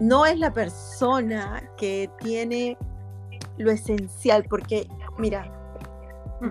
[0.00, 2.76] no es la persona que tiene
[3.56, 5.50] lo esencial, porque mira,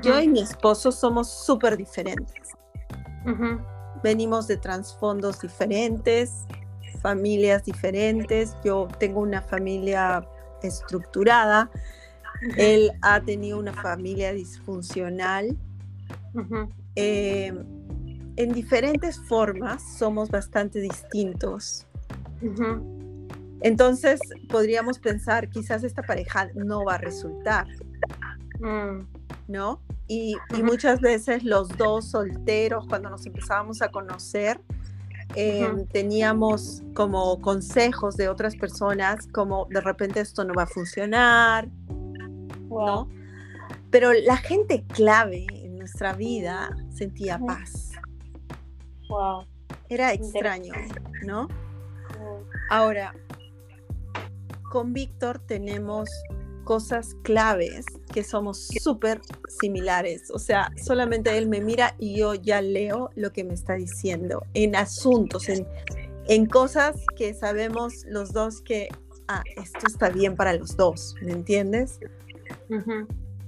[0.02, 2.52] yo y mi esposo somos súper diferentes.
[4.04, 6.46] Venimos de trasfondos diferentes,
[7.02, 8.56] familias diferentes.
[8.64, 10.28] Yo tengo una familia
[10.62, 11.70] estructurada.
[12.58, 15.58] Él ha tenido una familia disfuncional.
[16.96, 17.58] Em,
[18.36, 21.86] en diferentes formas somos bastante distintos.
[23.62, 27.68] Entonces podríamos pensar, quizás esta pareja no va a resultar.
[28.60, 29.08] Mm.
[29.48, 29.82] ¿No?
[30.08, 34.60] Y, muchas veces los dos solteros, cuando nos empezábamos a conocer,
[35.92, 41.68] teníamos como consejos de otras personas, como de repente esto no va a funcionar,
[42.70, 43.08] ¿no?
[43.90, 47.92] Pero la gente clave en nuestra vida sentía paz.
[49.10, 49.46] Wow.
[49.90, 50.74] Era extraño,
[51.26, 51.48] ¿no?
[52.70, 53.14] Ahora,
[54.72, 56.10] con Víctor tenemos
[56.72, 59.20] cosas claves que somos súper
[59.60, 60.32] similares.
[60.32, 64.46] O sea, solamente él me mira y yo ya leo lo que me está diciendo
[64.54, 65.68] en asuntos, en,
[66.30, 68.88] en cosas que sabemos los dos que,
[69.28, 72.00] ah, esto está bien para los dos, ¿me entiendes?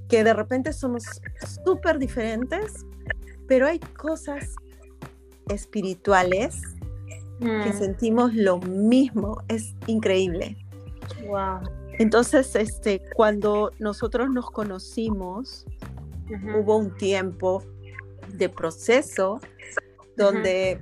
[0.09, 1.05] Que de repente somos
[1.63, 2.85] súper diferentes,
[3.47, 4.53] pero hay cosas
[5.47, 6.61] espirituales
[7.39, 7.77] que mm.
[7.77, 9.41] sentimos lo mismo.
[9.47, 10.57] Es increíble.
[11.25, 11.82] Wow.
[11.99, 15.65] Entonces, este, cuando nosotros nos conocimos,
[16.55, 17.63] hubo un tiempo
[18.29, 19.39] de proceso
[20.15, 20.79] donde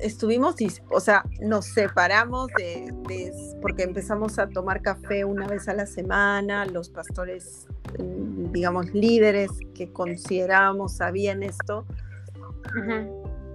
[0.00, 0.56] estuvimos,
[0.90, 6.66] o sea, nos separamos de, porque empezamos a tomar café una vez a la semana,
[6.66, 7.66] los pastores,
[7.98, 11.86] mm, digamos, líderes que considerábamos sabían esto,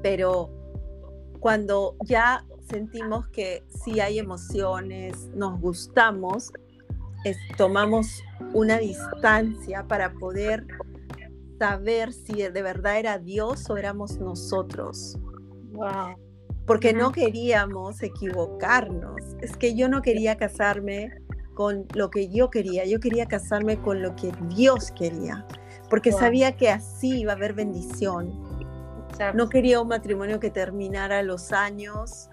[0.01, 0.49] pero
[1.39, 6.51] cuando ya sentimos que si hay emociones, nos gustamos,
[7.57, 10.65] tomamos una distancia para poder
[11.59, 15.17] saber si de verdad era Dios o éramos nosotros.
[15.73, 16.15] Wow.
[16.65, 19.21] Porque no queríamos equivocarnos.
[19.41, 21.11] Es que yo no quería casarme
[21.53, 25.45] con lo que yo quería, yo quería casarme con lo que Dios quería,
[25.89, 28.31] porque sabía que así iba a haber bendición.
[29.35, 32.30] No quería un matrimonio que terminara los años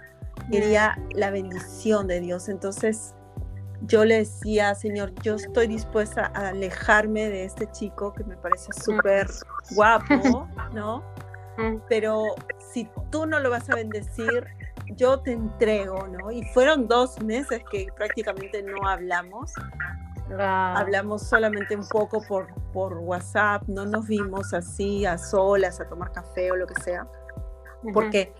[0.50, 2.48] quería la bendición de Dios.
[2.48, 3.14] Entonces
[3.82, 8.72] yo le decía, Señor, yo estoy dispuesta a alejarme de este chico que me parece
[8.72, 9.28] súper
[9.70, 11.04] guapo, ¿no?
[11.88, 12.22] Pero
[12.72, 14.46] si tú no lo vas a bendecir,
[14.96, 16.30] yo te entrego, ¿no?
[16.30, 19.52] Y fueron dos meses que prácticamente no hablamos.
[20.38, 26.12] Hablamos solamente un poco por, por WhatsApp, no nos vimos así a solas a tomar
[26.12, 27.08] café o lo que sea,
[27.94, 28.34] porque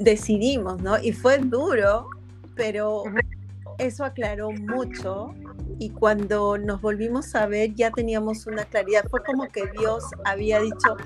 [0.00, 0.98] decidimos, ¿no?
[0.98, 2.08] Y fue duro,
[2.56, 3.04] pero
[3.78, 5.34] eso aclaró mucho
[5.78, 9.04] y cuando nos volvimos a ver ya teníamos una claridad.
[9.10, 10.96] Fue como que Dios había dicho,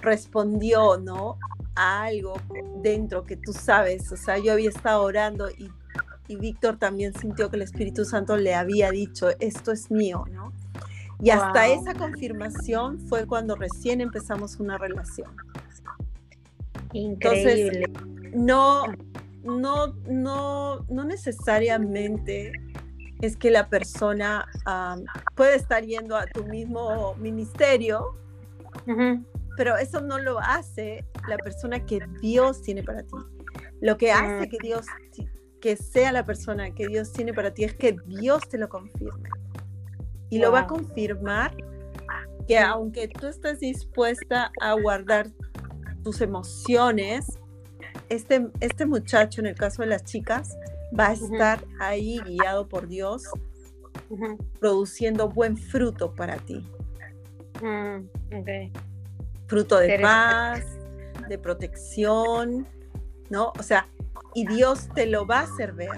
[0.00, 1.38] respondió, ¿no?
[1.74, 2.34] A algo
[2.82, 4.10] dentro que tú sabes.
[4.10, 5.70] O sea, yo había estado orando y,
[6.28, 10.52] y Víctor también sintió que el Espíritu Santo le había dicho, esto es mío, ¿no?
[11.20, 15.30] Y hasta esa confirmación fue cuando recién empezamos una relación.
[16.96, 17.84] Increíble.
[18.34, 18.84] no,
[19.42, 22.52] no, no, no necesariamente
[23.20, 24.46] es que la persona
[25.34, 28.16] puede estar yendo a tu mismo ministerio,
[29.56, 33.16] pero eso no lo hace la persona que Dios tiene para ti.
[33.80, 34.86] Lo que hace que Dios,
[35.60, 39.28] que sea la persona que Dios tiene para ti es que Dios te lo confirme.
[40.28, 41.56] Y lo va a confirmar
[42.46, 45.30] que aunque tú estés dispuesta a guardar
[46.06, 47.36] tus emociones,
[48.08, 50.56] este, este muchacho, en el caso de las chicas,
[50.96, 53.24] va a estar ahí guiado por Dios,
[54.60, 56.64] produciendo buen fruto para ti.
[57.60, 58.06] Mm,
[59.48, 60.64] fruto de paz,
[61.28, 62.68] de protección,
[63.28, 63.52] ¿no?
[63.58, 63.88] O sea,
[64.32, 65.90] y Dios te lo va a hacer ver.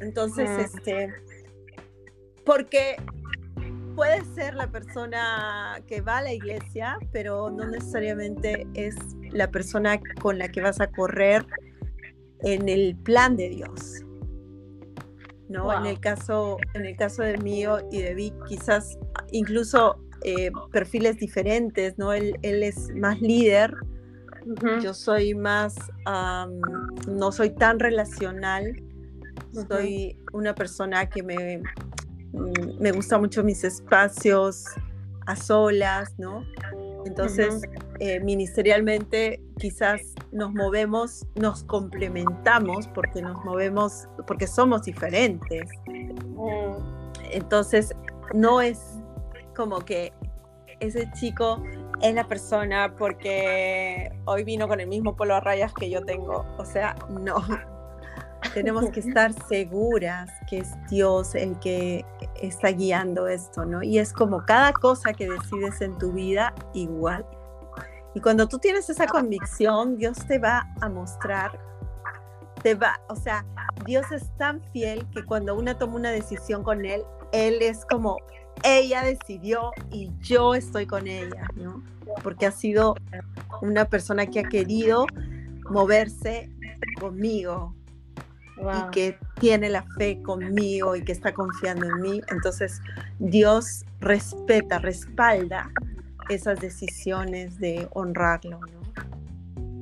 [0.00, 0.60] Entonces, mm.
[0.60, 1.14] este,
[2.44, 2.96] porque
[3.98, 8.94] puede ser la persona que va a la iglesia, pero no necesariamente es
[9.32, 11.44] la persona con la que vas a correr
[12.42, 14.04] en el plan de Dios.
[15.48, 15.76] ¿no?
[15.76, 18.96] En el caso, en el caso de mío y de Vic, quizás
[19.32, 22.12] incluso eh, perfiles diferentes, ¿no?
[22.12, 23.74] Él, él es más líder,
[24.80, 25.74] yo soy más,
[27.08, 28.80] no soy tan relacional,
[29.68, 31.62] soy una persona que me,
[32.32, 34.64] me gusta mucho mis espacios
[35.26, 36.42] a solas, ¿no?
[37.04, 37.62] Entonces,
[38.00, 40.00] eh, ministerialmente quizás
[40.32, 45.70] nos movemos, nos complementamos porque nos movemos, porque somos diferentes.
[45.86, 46.76] Mm.
[47.30, 47.94] Entonces,
[48.34, 48.80] no es
[49.54, 50.12] como que
[50.80, 51.62] ese chico
[52.00, 56.46] es la persona porque hoy vino con el mismo polo a rayas que yo tengo.
[56.58, 57.36] O sea, no.
[58.54, 62.04] Tenemos que estar seguras que es Dios el que
[62.40, 63.82] está guiando esto, ¿no?
[63.82, 67.26] Y es como cada cosa que decides en tu vida igual.
[68.14, 71.58] Y cuando tú tienes esa convicción, Dios te va a mostrar,
[72.62, 73.44] te va, o sea,
[73.84, 78.16] Dios es tan fiel que cuando una toma una decisión con Él, Él es como,
[78.64, 81.82] ella decidió y yo estoy con ella, ¿no?
[82.22, 82.96] Porque ha sido
[83.60, 85.06] una persona que ha querido
[85.70, 86.50] moverse
[86.98, 87.74] conmigo
[88.60, 92.20] y que tiene la fe conmigo y que está confiando en mí.
[92.30, 92.80] Entonces,
[93.18, 95.70] Dios respeta, respalda
[96.28, 98.78] esas decisiones de honrarlo, ¿no?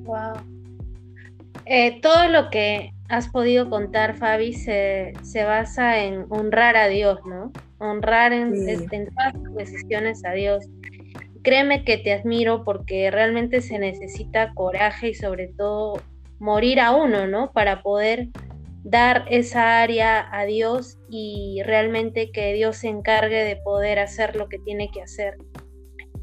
[0.04, 0.36] Wow.
[1.64, 7.52] Eh, todo lo que has podido contar, Fabi, se, basa en honrar a Dios, ¿no?
[7.78, 10.64] Honrar en, en todas tus decisiones a Dios.
[11.42, 16.00] Créeme que te admiro porque realmente se necesita coraje y sobre todo
[16.38, 17.52] morir a uno, ¿no?
[17.52, 18.28] Para poder
[18.88, 24.48] dar esa área a Dios y realmente que Dios se encargue de poder hacer lo
[24.48, 25.36] que tiene que hacer.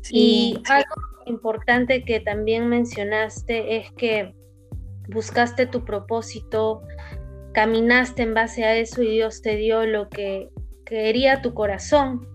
[0.09, 0.95] Y algo
[1.25, 4.33] importante que también mencionaste es que
[5.09, 6.81] buscaste tu propósito,
[7.53, 10.49] caminaste en base a eso y Dios te dio lo que
[10.85, 12.25] quería tu corazón,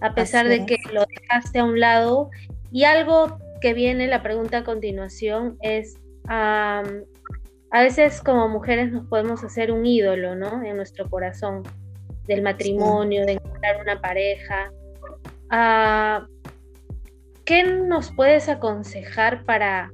[0.00, 2.30] a pesar de que lo dejaste a un lado.
[2.72, 5.98] Y algo que viene, la pregunta a continuación, es,
[7.70, 10.62] a veces como mujeres nos podemos hacer un ídolo, ¿no?
[10.62, 11.62] En nuestro corazón,
[12.26, 14.70] del matrimonio, de encontrar una pareja.
[15.50, 16.26] Ah,
[17.44, 19.90] ¿qué nos puedes aconsejar para,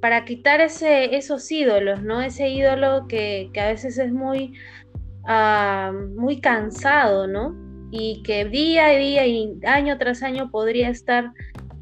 [0.00, 2.22] para quitar ese, esos ídolos, ¿no?
[2.22, 4.54] Ese ídolo que, a veces es muy,
[5.26, 7.54] ah, muy cansado, ¿no?
[7.92, 11.30] Y que día a día y año tras año podría estar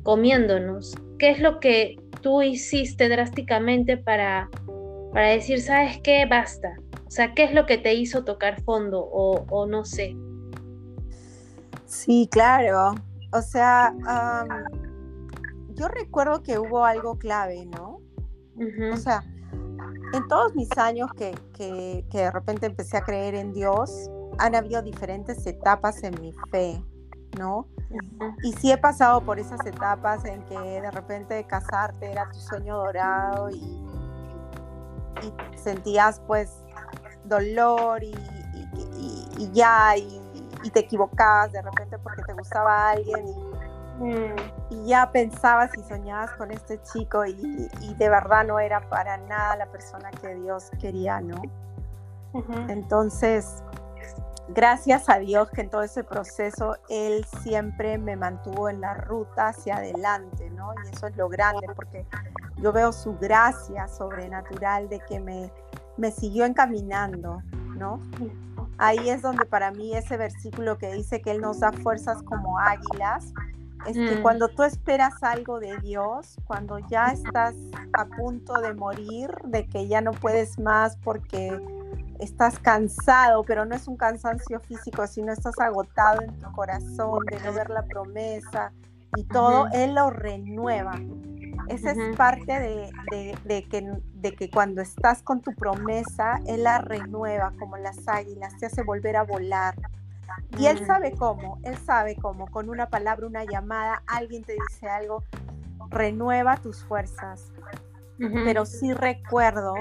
[0.03, 0.95] comiéndonos.
[1.19, 4.51] ¿Qué es lo que tú hiciste drásticamente para,
[5.15, 6.77] para decir, sabes qué, basta?
[7.07, 10.17] O sea, ¿qué es lo que te hizo tocar fondo o, o no sé?
[11.87, 12.97] Sí, claro.
[13.33, 13.95] O sea,
[15.75, 18.01] yo recuerdo que hubo algo clave, ¿no?
[18.93, 19.23] O sea,
[20.13, 24.83] en todos mis años que, que, de repente empecé a creer en Dios, han habido
[24.83, 26.83] diferentes etapas en mi fe,
[27.39, 27.69] ¿no?
[28.43, 32.77] Y sí he pasado por esas etapas en que de repente casarte era tu sueño
[32.77, 33.95] dorado y,
[35.57, 36.53] sentías pues
[37.25, 38.15] dolor y,
[39.53, 40.21] ya, y,
[40.73, 43.25] te equivocabas de repente porque te gustaba alguien
[43.99, 44.35] mm.
[44.71, 49.57] y, ya pensabas y soñabas con este chico y, de verdad no era para nada
[49.57, 51.41] la persona que Dios quería, ¿no?
[52.69, 53.63] Entonces,
[54.49, 59.49] gracias a Dios que en todo ese proceso Él siempre me mantuvo en la ruta
[59.49, 60.73] hacia adelante, ¿no?
[60.85, 62.07] Y eso es lo grande, porque
[62.57, 65.53] yo veo su gracia sobrenatural de que me,
[65.97, 67.43] me siguió encaminando,
[67.77, 68.01] ¿no?
[68.79, 72.59] Ahí es donde para mí ese versículo que dice que Él nos da fuerzas como
[72.59, 73.33] águilas,
[73.87, 74.23] es que mm.
[74.23, 77.55] cuando tú esperas algo de Dios, cuando ya estás
[77.93, 81.61] a punto de morir, de que ya no puedes más porque
[82.25, 87.41] estás cansado, pero no es un cansancio físico, sino estás agotado en tu corazón de
[87.41, 88.73] no ver la promesa
[89.17, 91.01] y todo, Él lo renueva.
[91.69, 97.53] Esa es parte de, que, de que cuando estás con tu promesa, Él la renueva
[97.59, 99.75] como las águilas, te hace volver a volar.
[100.59, 104.89] Y Él sabe cómo, Él sabe cómo, con una palabra, una llamada, alguien te dice
[104.89, 105.23] algo,
[105.91, 107.51] renueva tus fuerzas.
[108.19, 109.75] Pero sí recuerdo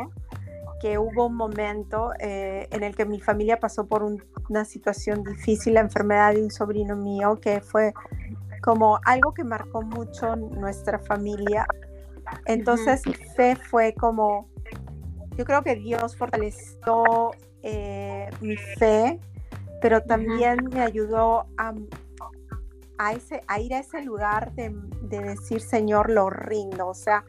[0.83, 4.03] que hubo un momento eh, en el que mi familia pasó por
[4.49, 7.93] una situación difícil, la enfermedad de un sobrino mío, que fue
[8.61, 11.65] como algo que marcó mucho nuestra familia.
[12.47, 14.49] Entonces mi fe fue como,
[15.37, 17.31] yo creo que Dios fortaleció
[17.61, 19.21] eh, mi fe,
[19.81, 21.73] pero también me ayudó a,
[22.97, 26.89] a, ese, a ir a ese lugar de, de decir, Señor, lo rindo.
[26.89, 27.23] O sea,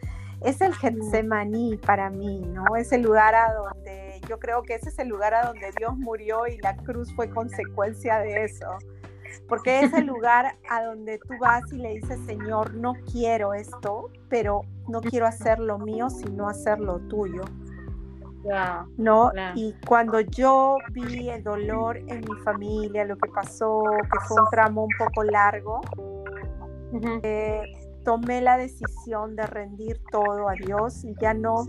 [0.44, 2.76] es el Getsemaní para mí, ¿no?
[2.76, 5.96] Es el lugar a donde yo creo que ese es el lugar a donde Dios
[5.96, 8.66] murió y la cruz fue consecuencia de eso.
[9.48, 14.10] Porque es el lugar a donde tú vas y le dices, Señor, no quiero esto,
[14.28, 17.42] pero no quiero hacer lo mío, sino hacer lo tuyo.
[18.98, 19.32] ¿No?
[19.54, 23.82] Y cuando yo vi el dolor en mi familia, lo que pasó,
[24.12, 25.80] que fue un tramo un poco largo,
[28.04, 31.64] tomé la decisión de rendir todo a Dios y ya no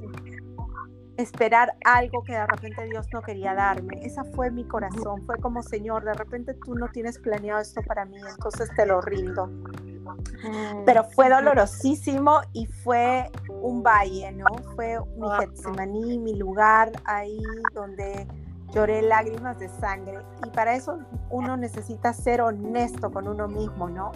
[1.17, 4.05] esperar algo que de repente Dios no quería darme.
[4.05, 5.25] Esa fue mi corazón.
[5.25, 9.01] Fue como, Señor, de repente tú no tienes planeado esto para mí, entonces te lo
[9.01, 9.47] rindo.
[9.47, 10.85] Mm.
[10.85, 14.45] Pero fue dolorosísimo y fue un valle, ¿no?
[14.75, 17.41] Fue mi Getsemaní, mi lugar ahí
[17.73, 18.27] donde
[18.73, 20.19] lloré lágrimas de sangre.
[20.45, 20.99] Y para eso
[21.29, 24.11] uno necesita ser honesto con uno mismo, ¿no?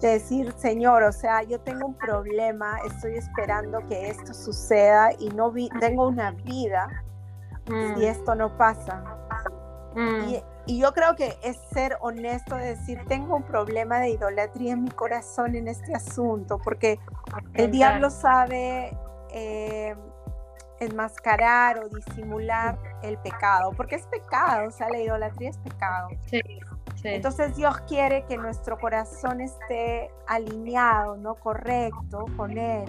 [0.00, 5.30] De decir, Señor, o sea, yo tengo un problema, estoy esperando que esto suceda y
[5.30, 6.88] no vi tengo una vida
[7.66, 8.02] si mm.
[8.02, 9.04] esto no pasa.
[9.94, 10.28] Mm.
[10.28, 14.72] Y, y, yo creo que es ser honesto de decir, tengo un problema de idolatría
[14.72, 16.98] en mi corazón en este asunto, porque
[17.54, 18.96] el diablo sabe...
[19.30, 19.94] Eh,
[20.80, 26.08] enmascarar o disimular el pecado, porque es pecado, o sea, la idolatría es pecado.
[27.04, 31.34] Entonces Dios quiere que nuestro corazón esté alineado, ¿no?
[31.36, 32.88] Correcto con Él,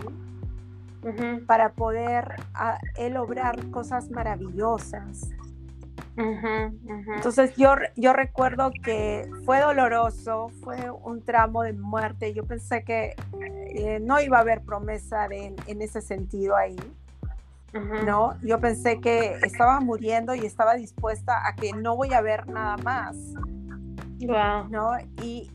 [1.46, 5.30] para poder a, Él obrar cosas maravillosas.
[6.18, 13.16] Entonces yo, yo recuerdo que fue doloroso, fue un tramo de muerte, yo pensé que
[13.40, 16.76] eh, no iba a haber promesa de, en ese sentido ahí.
[17.74, 18.40] ¿No?
[18.42, 22.78] Yo pensé que estaba muriendo y estaba dispuesta a que no voy a ver nada
[22.78, 23.16] más.
[24.20, 24.92] ¿no?
[25.24, 25.50] Y,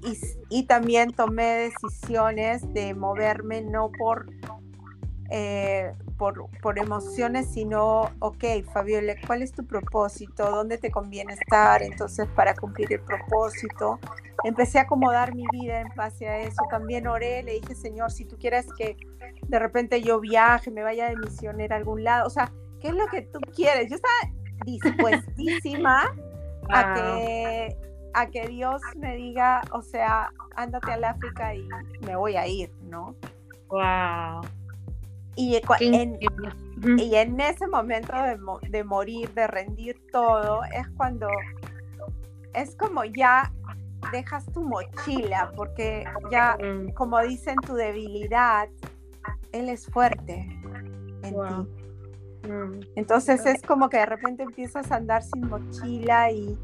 [0.48, 4.26] y, también tomé decisiones de moverme no por,
[5.30, 10.50] eh, por, por, emociones, sino, ok, Fabiola, ¿cuál es tu propósito?
[10.50, 11.82] ¿Dónde te conviene estar?
[11.82, 13.98] Entonces, para cumplir el propósito,
[14.44, 16.62] empecé a acomodar mi vida en base a eso.
[16.70, 18.96] También oré, le dije, Señor, si tú quieres que
[19.48, 22.94] de repente yo viaje, me vaya de misionera a algún lado, o sea, ¿qué es
[22.94, 23.90] lo que tú quieres?
[23.90, 24.32] Yo estaba
[24.64, 26.14] dispuestísima
[26.70, 27.76] a que
[28.14, 31.68] a que Dios me diga, o sea, ándate al África y
[32.06, 33.16] me voy a ir, ¿no?
[33.68, 34.48] Wow.
[35.36, 36.18] Y en,
[36.98, 41.28] y en ese momento de, de, morir, de rendir todo, es cuando
[42.54, 43.52] es como ya
[44.12, 46.92] dejas tu mochila, porque ya, mm.
[46.94, 48.68] como dicen, tu debilidad,
[49.52, 50.46] Él es fuerte
[51.22, 52.48] en ti.
[52.48, 52.80] Mm.
[52.96, 56.58] Entonces es como que de repente empiezas a andar sin mochila y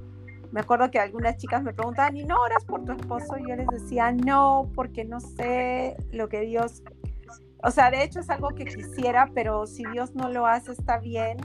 [0.52, 3.38] me acuerdo que algunas chicas me preguntaban, ¿y no oras por tu esposo?
[3.38, 6.82] Y yo les decía, no, porque no sé lo que Dios...
[7.62, 10.98] O sea, de hecho es algo que quisiera, pero si Dios no lo hace, está
[10.98, 11.38] bien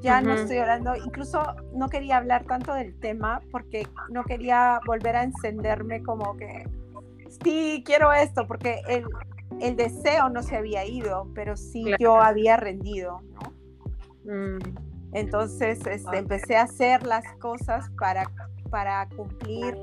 [0.00, 1.42] ya no estoy orando, incluso
[1.74, 6.68] no quería hablar tanto del tema porque no quería volver a encenderme como que,
[7.42, 9.04] sí, quiero esto, porque el,
[9.60, 14.32] el deseo no se había ido, pero sí yo había rendido, ¿no?
[14.32, 14.58] Mm.
[15.14, 18.30] Entonces este, empecé a hacer las cosas para,
[18.70, 19.76] para cumplir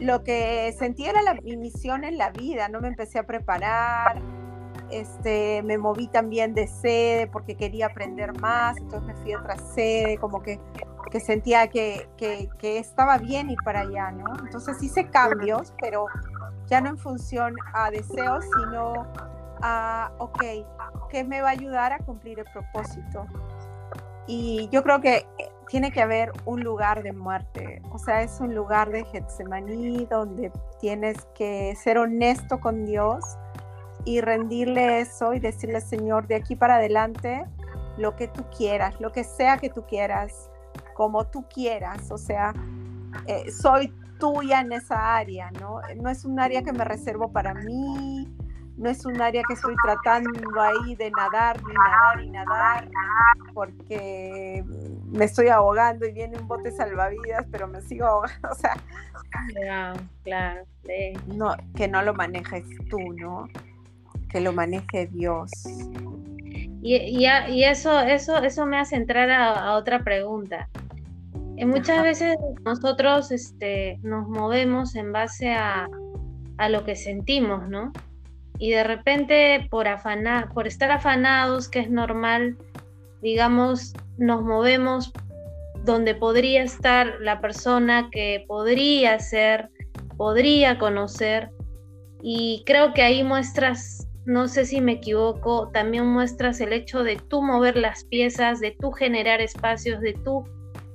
[0.00, 2.80] lo que sentía era la, mi misión en la vida, ¿no?
[2.80, 4.20] Me empecé a preparar,
[4.90, 9.56] este, me moví también de sede porque quería aprender más, entonces me fui a otra
[9.56, 10.60] sede, como que,
[11.10, 14.24] que sentía que, que, estaba bien ir para allá, ¿no?
[14.44, 16.06] Entonces hice cambios, pero
[16.66, 19.06] ya no en función a deseos, sino
[19.62, 20.42] a, ok,
[21.10, 23.26] ¿qué me va a ayudar a cumplir el propósito?
[24.26, 25.26] Y yo creo que
[25.68, 30.52] tiene que haber un lugar de muerte, o sea, es un lugar de Getsemaní donde
[30.80, 33.24] tienes que ser honesto con Dios
[34.06, 37.44] y rendirle eso y decirle, Señor, de aquí para adelante,
[37.98, 40.48] lo que tú quieras, lo que sea que tú quieras,
[40.94, 42.54] como tú quieras, o sea,
[43.26, 45.80] eh, soy tuya en esa área, ¿no?
[46.00, 48.32] No es un área que me reservo para mí,
[48.76, 52.88] no es un área que estoy tratando ahí de nadar, ni nadar, ni nadar,
[53.54, 54.62] porque
[55.06, 58.76] me estoy ahogando y viene un bote salvavidas, pero me sigo ahogando, o sea.
[59.48, 60.64] Claro, claro.
[61.26, 63.48] No, que no lo manejes tú, ¿no?
[64.36, 65.50] Que lo maneje Dios.
[66.82, 70.68] Y, y, eso, eso, eso me hace entrar a, otra pregunta.
[71.56, 75.88] Eh, muchas veces nosotros este, nos movemos en base a,
[76.58, 77.92] a lo que sentimos, ¿no?
[78.58, 82.56] y de repente por, afanar, por estar afanados, que es normal,
[83.22, 85.12] digamos, nos movemos
[85.84, 89.70] donde podría estar la persona que podría ser,
[90.16, 91.50] podría conocer.
[92.22, 97.16] Y creo que ahí muestras, no sé si me equivoco, también muestras el hecho de
[97.16, 100.44] tú mover las piezas, de tú generar espacios, de tú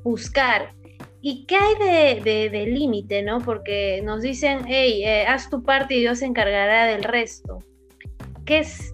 [0.03, 0.73] buscar.
[1.21, 3.39] ¿Y qué hay de, de, límite, no?
[3.39, 7.59] Porque nos dicen, hey, eh, haz tu parte y Dios se encargará del resto.
[8.45, 8.91] ¿Qué es,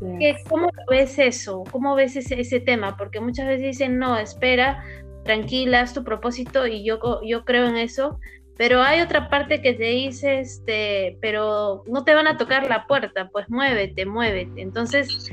[0.47, 1.63] ¿Cómo ves eso?
[1.71, 2.95] ¿Cómo ves ese, ese, tema?
[2.95, 4.83] Porque muchas veces dicen, no, espera,
[5.23, 8.19] tranquila, haz tu propósito y yo, yo creo en eso.
[8.57, 12.87] Pero hay otra parte que te dice, este, pero no te van a tocar la
[12.87, 14.61] puerta, pues muévete, muévete.
[14.61, 15.29] Entonces,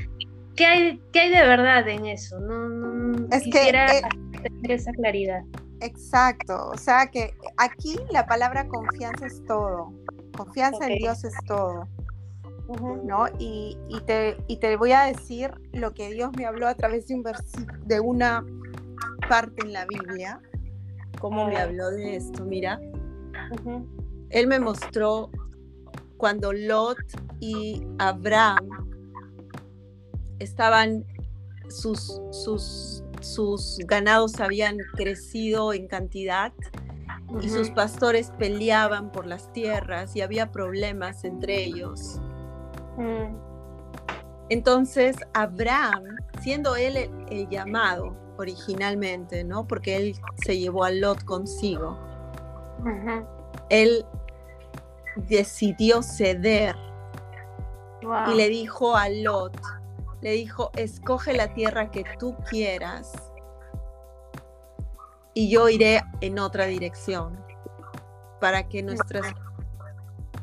[0.55, 2.39] ¿qué hay, qué hay de verdad en eso?
[2.39, 5.41] No, no es quisiera que, eh, tener esa claridad.
[5.81, 9.91] Exacto, o sea que aquí la palabra confianza es todo,
[10.37, 11.87] confianza en Dios es todo,
[13.03, 13.27] ¿no?
[13.39, 17.23] Y, te, te voy a decir lo que Dios me habló a través de, un
[17.85, 18.45] de una
[19.27, 20.39] parte en la Biblia,
[21.19, 22.79] cómo me habló de esto, mira.
[24.29, 25.29] Él me mostró
[26.17, 26.97] cuando Lot
[27.39, 28.69] y Abraham
[30.39, 31.05] estaban
[31.69, 36.53] sus, sus sus ganados habían crecido en cantidad
[37.41, 42.21] y sus pastores peleaban por las tierras y había problemas entre ellos.
[42.97, 43.35] Mm.
[44.49, 46.03] Entonces Abraham,
[46.41, 49.67] siendo él el, llamado originalmente, ¿no?
[49.67, 50.15] Porque él
[50.45, 51.97] se llevó a Lot consigo,
[53.69, 54.05] él
[55.15, 56.75] decidió ceder
[58.27, 59.59] y le dijo a Lot,
[60.21, 63.13] le dijo, escoge la tierra que tú quieras
[65.33, 67.37] y yo iré en otra dirección
[68.39, 69.25] para que nuestros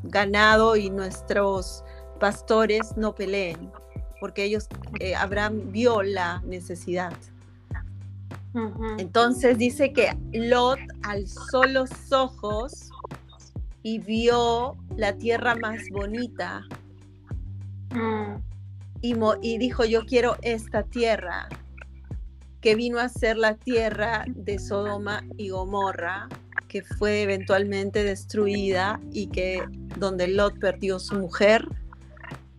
[0.02, 1.84] ganado y nuestros
[2.18, 3.70] pastores no peleen,
[4.20, 4.68] porque ellos,
[5.00, 7.12] eh, Abraham vio la necesidad.
[8.98, 12.91] Entonces dice que Lot alzó los ojos
[13.82, 16.62] y vio la tierra más bonita.
[17.90, 18.36] Mm
[19.02, 21.48] y, dijo, yo quiero esta tierra,
[22.60, 26.28] que vino a ser la tierra de Sodoma y Gomorra,
[26.68, 29.62] que fue eventualmente destruida y que
[29.98, 31.66] donde Lot perdió su mujer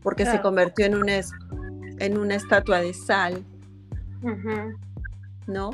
[0.03, 1.21] porque se convirtió en una,
[1.99, 3.45] en una estatua de sal.
[5.47, 5.71] ¿No?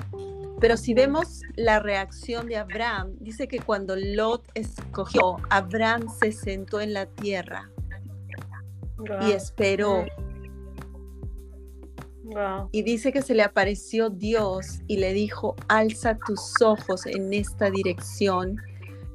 [0.60, 6.82] Pero si vemos la reacción de Abraham, dice que cuando Lot escogió, Abraham se sentó
[6.82, 7.70] en la tierra
[9.22, 10.06] y esperó.
[12.72, 17.72] Y dice que se le apareció Dios y le dijo, alza tus ojos en esta
[17.72, 18.58] dirección,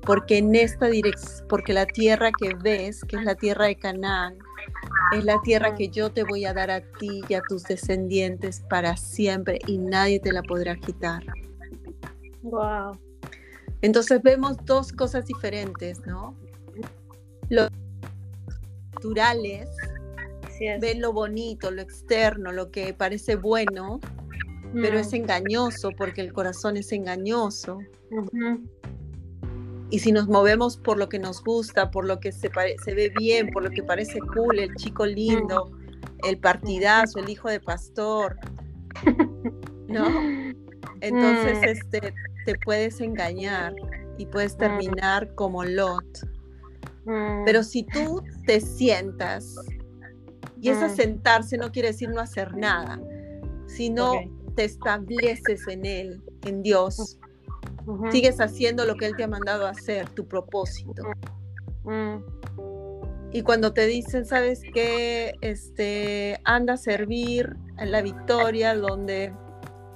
[0.04, 4.36] porque en esta dirección, porque la tierra que ves, que es la tierra de Canaán,
[5.12, 8.62] es la tierra que yo te voy a dar a ti y a tus descendientes
[8.68, 11.22] para siempre y nadie te la podrá quitar.
[12.42, 12.98] Wow.
[13.82, 16.34] Entonces vemos dos cosas diferentes, ¿no?
[17.48, 17.70] Los
[18.94, 19.68] naturales
[20.80, 24.00] ven lo bonito, lo externo, lo que parece bueno,
[24.72, 25.16] pero es mm.
[25.16, 27.78] engañoso porque el corazón es engañoso.
[29.90, 32.50] Y si nos movemos por lo que nos gusta, por lo que se,
[32.84, 35.70] se ve bien, por lo que parece cool, el chico lindo,
[36.26, 38.36] el partidazo, el hijo de pastor,
[39.88, 40.06] ¿no?
[41.00, 41.64] Entonces, mm.
[41.64, 42.14] este,
[42.46, 43.74] te puedes engañar
[44.18, 44.58] y puedes mm.
[44.58, 46.20] terminar como Lot.
[47.04, 47.44] Mm.
[47.44, 49.54] Pero si tú te sientas,
[50.60, 52.98] y ese sentarse no quiere decir no hacer nada,
[53.66, 54.14] sino
[54.56, 57.18] te estableces en Él, en Dios,
[58.10, 61.02] sigues haciendo lo que Él te ha mandado a hacer, tu propósito.
[63.32, 65.34] Y cuando te dicen, ¿sabes qué?
[65.40, 69.34] Este, anda a servir en la victoria donde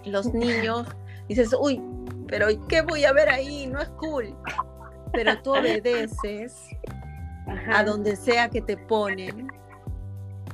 [0.05, 0.87] los niños,
[1.29, 1.81] dices, uy,
[2.27, 3.67] pero ¿qué voy a ver ahí?
[3.67, 4.35] No es cool.
[5.13, 6.55] Pero tú obedeces
[7.73, 9.49] a donde sea que te ponen,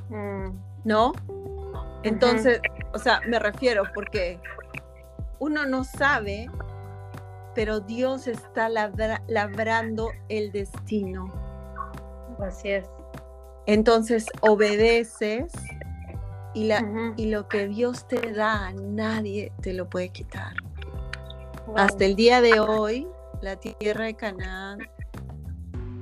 [0.09, 0.49] mm.
[0.85, 1.11] ¿no?
[2.03, 2.61] Entonces,
[2.93, 4.39] o sea, me refiero porque
[5.39, 6.49] uno no sabe,
[7.55, 11.33] pero Dios está labrando el destino.
[12.39, 12.85] Así es.
[13.65, 15.51] Entonces obedeces
[16.53, 20.53] y, la, y lo que Dios te da, nadie te lo puede quitar.
[21.75, 23.07] Hasta el día de hoy,
[23.41, 24.79] la tierra de Canaán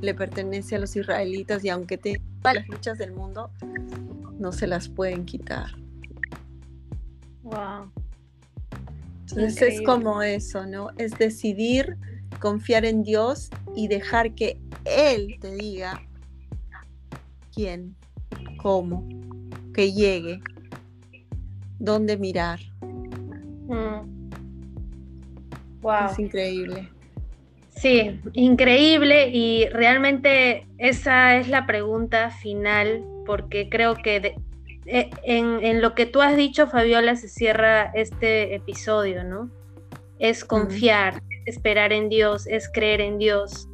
[0.02, 3.50] le pertenece a los israelitas y aunque te las luchas del mundo,
[4.38, 5.68] no se las pueden quitar.
[7.44, 7.92] Wow.
[9.36, 10.90] Entonces es como eso, ¿no?
[10.98, 11.98] Es decidir
[12.40, 16.02] confiar en Dios y dejar que Él te diga
[17.54, 17.96] quién,
[18.58, 19.08] cómo,
[19.74, 20.40] que llegue,
[21.80, 22.60] dónde mirar.
[23.68, 24.06] Wow.
[25.84, 26.06] Mm.
[26.12, 26.90] Es increíble.
[27.70, 34.36] Sí, increíble y realmente esa es la pregunta final porque creo que e,
[34.86, 39.50] en, en, lo que tú has dicho, Fabiola, se cierra este episodio, ¿no?
[40.20, 43.68] Es confiar, esperar en Dios, es creer en Dios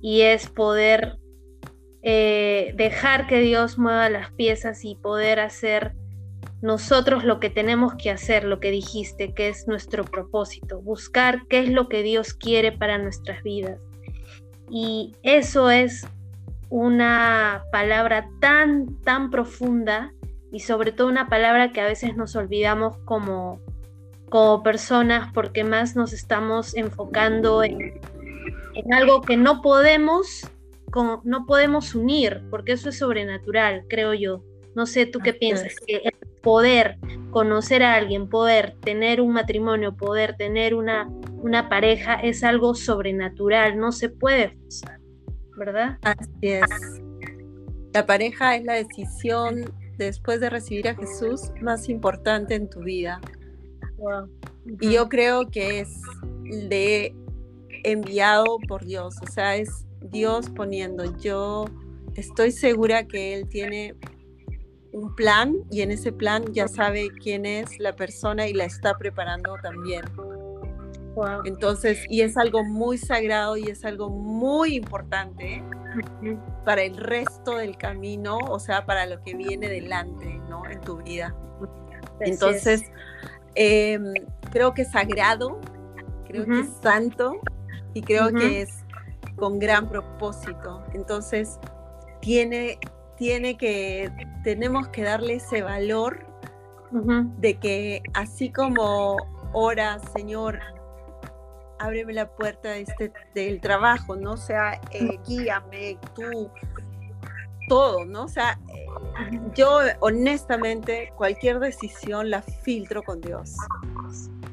[0.00, 1.18] y es poder
[2.02, 5.94] eh, dejar que Dios mueva las piezas y poder hacer
[6.60, 11.60] nosotros lo que tenemos que hacer, lo que dijiste, que es nuestro propósito, buscar qué
[11.60, 13.80] es lo que Dios quiere para nuestras vidas.
[14.70, 16.06] Y eso es
[16.68, 20.12] una palabra tan, tan profunda
[20.54, 23.60] y sobre todo una palabra que a veces nos olvidamos como,
[24.30, 28.00] como personas porque más nos estamos enfocando en,
[28.74, 30.48] en algo que no podemos
[31.24, 34.44] no podemos unir, porque eso es sobrenatural, creo yo.
[34.76, 35.74] No sé, ¿tú qué piensas?
[35.84, 36.98] Que el poder
[37.30, 43.78] conocer a alguien, poder tener un matrimonio, poder tener una, una pareja es algo sobrenatural,
[43.78, 45.00] no se puede forzar,
[45.56, 45.98] ¿verdad?
[46.02, 46.70] Así es.
[47.92, 49.64] La pareja es la decisión
[49.98, 53.20] después de recibir a Jesús más importante en tu vida.
[54.80, 56.00] Y yo creo que es
[56.68, 57.14] de
[57.84, 61.66] enviado por Dios, o sea, es Dios poniendo, yo
[62.14, 63.94] estoy segura que Él tiene
[64.92, 68.96] un plan y en ese plan ya sabe quién es la persona y la está
[68.96, 70.04] preparando también.
[71.44, 75.62] Entonces, y es algo muy sagrado y es algo muy importante
[76.64, 80.66] para el resto del camino, o sea, para lo que viene delante, ¿no?
[80.66, 81.34] En tu vida.
[82.20, 82.82] Entonces,
[83.54, 84.14] em,
[84.50, 85.60] creo que es sagrado,
[86.26, 87.40] creo que es santo
[87.92, 88.84] y creo que es
[89.36, 90.82] con gran propósito.
[90.94, 91.58] Entonces,
[92.20, 92.78] tiene,
[93.16, 94.10] tiene que,
[94.42, 96.26] tenemos que darle ese valor
[97.38, 99.16] de que así como
[99.52, 100.60] ora, Señor,
[101.78, 104.32] ábreme la puerta de este, del trabajo, ¿no?
[104.32, 106.50] O sea, eh, guíame, tú,
[107.68, 108.24] todo, ¿no?
[108.24, 113.54] O sea, eh, yo honestamente cualquier decisión la filtro con Dios.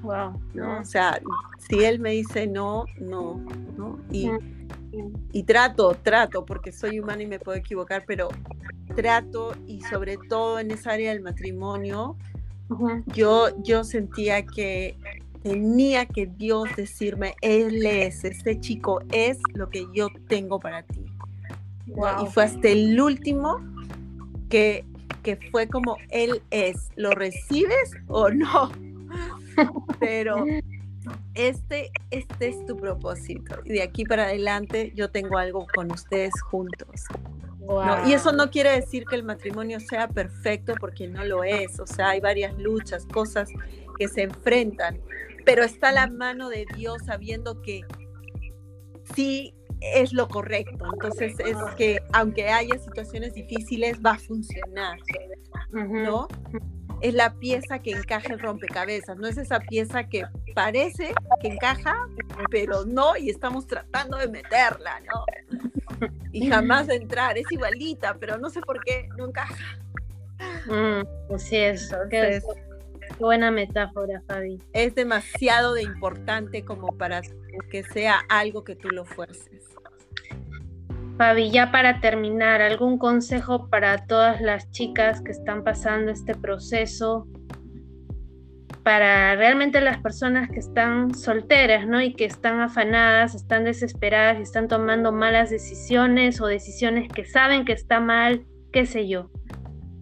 [0.01, 0.41] Wow.
[0.53, 0.79] ¿no?
[0.79, 1.21] O sea,
[1.69, 3.35] si él me dice no, no,
[3.77, 3.99] ¿no?
[4.09, 4.31] Y,
[5.31, 8.29] y trato, trato, porque soy humana y me puedo equivocar, pero
[8.95, 12.17] trato y sobre todo en esa área del matrimonio,
[13.07, 14.97] yo, yo sentía que
[15.43, 21.05] tenía que Dios decirme, Él es, este chico es lo que yo tengo para ti.
[21.87, 23.59] Y fue hasta el último
[24.49, 24.85] que,
[25.23, 28.71] que fue como Él es, ¿lo recibes o no?
[29.99, 30.45] Pero
[31.33, 33.59] este, este es tu propósito.
[33.65, 37.05] Y de aquí para adelante yo tengo algo con ustedes juntos.
[38.05, 41.79] Y eso no quiere decir que el matrimonio sea perfecto porque no lo es.
[41.79, 43.49] O sea, hay varias luchas, cosas
[43.97, 44.99] que se enfrentan.
[45.45, 47.81] Pero está la mano de Dios sabiendo que
[49.15, 50.85] sí es lo correcto.
[50.93, 54.99] Entonces es que aunque haya situaciones difíciles, va a funcionar.
[55.71, 56.27] ¿No?
[57.01, 60.23] es la pieza que encaja el rompecabezas, no es esa pieza que
[60.53, 62.07] parece que encaja,
[62.49, 66.07] pero no, y estamos tratando de meterla, ¿no?
[66.31, 69.79] Y jamás de entrar, es igualita, pero no sé por qué no encaja.
[70.67, 71.57] Mm, pues sí,
[73.21, 74.57] buena metáfora, Fabi.
[74.73, 77.21] Es demasiado de importante como para
[77.69, 79.63] que sea algo que tú lo fuerces.
[81.17, 87.27] Fabi, ya para terminar, ¿algún consejo para todas las chicas que están pasando este proceso?
[88.83, 92.01] Para realmente las personas que están solteras, ¿no?
[92.01, 97.65] Y que están afanadas, están desesperadas y están tomando malas decisiones o decisiones que saben
[97.65, 99.29] que está mal, qué sé yo.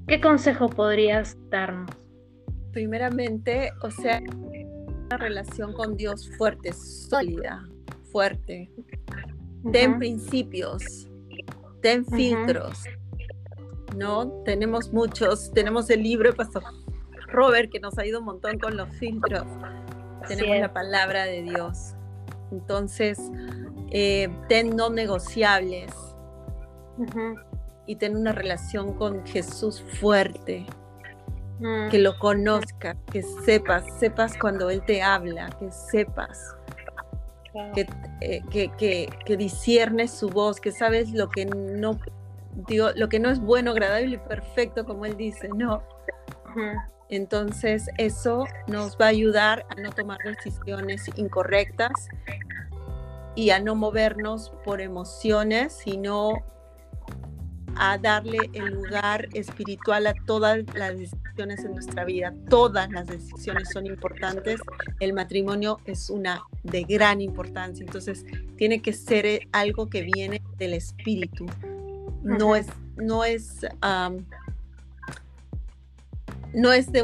[0.07, 1.99] ¿Qué consejo podrías darnos?
[2.72, 7.67] Primeramente, o sea, una relación con Dios fuerte, sólida,
[8.11, 8.72] fuerte.
[9.72, 11.07] Ten principios,
[11.82, 12.84] ten filtros,
[13.97, 14.30] ¿no?
[14.45, 16.63] Tenemos muchos, tenemos el libro de Pastor
[17.28, 19.45] Robert que nos ha ido un montón con los filtros.
[20.28, 21.95] Tenemos la palabra de Dios.
[22.51, 23.20] Entonces,
[23.91, 25.91] eh, ten no negociables
[27.86, 30.65] y ten una relación con Jesús fuerte.
[31.60, 31.89] Mm.
[31.89, 36.55] Que lo conozcas, que sepas, sepas cuando Él te habla, que sepas
[38.22, 41.99] eh, que, que, que, disiernes su voz, que sabes lo que no
[42.68, 45.84] digo, lo que no es bueno, agradable y perfecto, como él dice, no.
[47.10, 51.91] Entonces eso nos va a ayudar a no tomar decisiones incorrectas
[53.36, 56.43] y a no movernos por emociones, sino
[57.80, 62.34] a darle el lugar espiritual a todas las decisiones en nuestra vida.
[62.49, 64.59] Todas las decisiones son importantes.
[64.99, 67.86] El matrimonio es una de gran importancia.
[67.86, 68.25] Entonces,
[68.57, 71.45] tiene que ser eh, algo que viene del espíritu.
[72.21, 72.67] No es,
[72.97, 73.65] no es
[76.53, 77.03] no es de,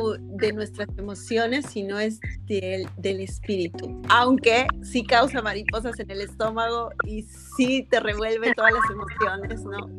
[0.53, 4.01] nuestras emociones, sino es del espíritu.
[4.09, 9.89] Aunque sí causa mariposas en el estómago y sí te revuelve todas las emociones, ¿no?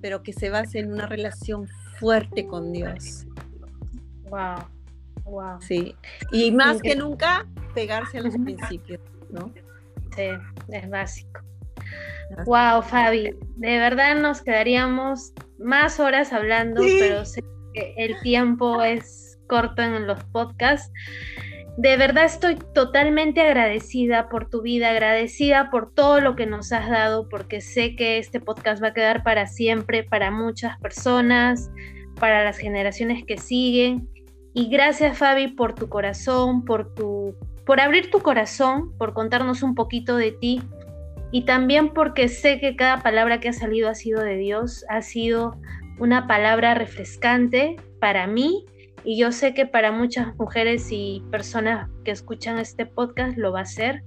[0.00, 1.68] Pero que se base en una relación
[1.98, 3.26] fuerte con Dios.
[4.30, 4.64] Wow,
[5.24, 5.60] wow.
[5.60, 5.94] Sí.
[6.32, 9.52] Y más que nunca, pegarse a los principios, ¿no?
[10.14, 10.28] Sí,
[10.68, 11.40] es básico.
[12.44, 17.42] Wow, Fabi, de verdad nos quedaríamos más horas hablando, pero sé
[17.74, 20.92] el tiempo es corto en los podcasts.
[21.76, 26.90] De verdad estoy totalmente agradecida por tu vida, agradecida por todo lo que nos has
[26.90, 31.70] dado, porque sé que este podcast va a quedar para siempre, para muchas personas,
[32.18, 34.08] para las generaciones que siguen.
[34.54, 39.74] Y gracias Fabi por tu corazón, por tu por abrir tu corazón, por contarnos un
[39.74, 40.62] poquito de ti
[41.30, 45.02] y también porque sé que cada palabra que ha salido ha sido de Dios, ha
[45.02, 45.54] sido
[45.98, 48.64] una palabra refrescante para mí
[49.04, 53.60] y yo sé que para muchas mujeres y personas que escuchan este podcast lo va
[53.60, 54.02] a ser.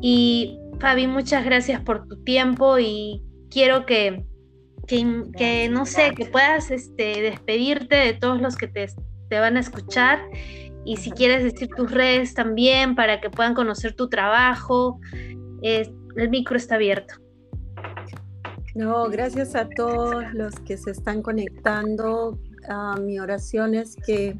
[0.00, 4.24] Y Fabi, muchas gracias por tu tiempo y quiero que,
[4.86, 8.86] que, no sé, que puedas este, despedirte de todos los que te,
[9.28, 10.20] te van a escuchar
[10.84, 15.00] y si quieres decir tus redes también para que puedan conocer tu trabajo,
[15.62, 17.14] el micro está abierto.
[18.74, 22.38] No, gracias a todos los que se están conectando.
[22.68, 24.36] a mi oración es que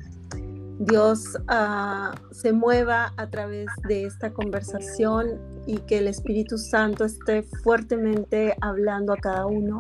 [0.81, 7.45] Dios ah, se mueva a través de esta conversación y que el Espíritu Santo esté
[7.63, 9.79] fuertemente hablando a cada uno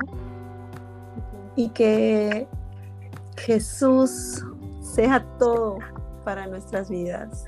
[1.57, 2.47] y que
[3.37, 4.45] Jesús
[4.81, 5.79] sea todo
[6.25, 7.47] para nuestras vidas.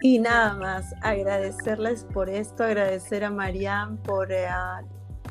[0.00, 4.46] Y nada más, agradecerles por esto, agradecer a Mariam por eh,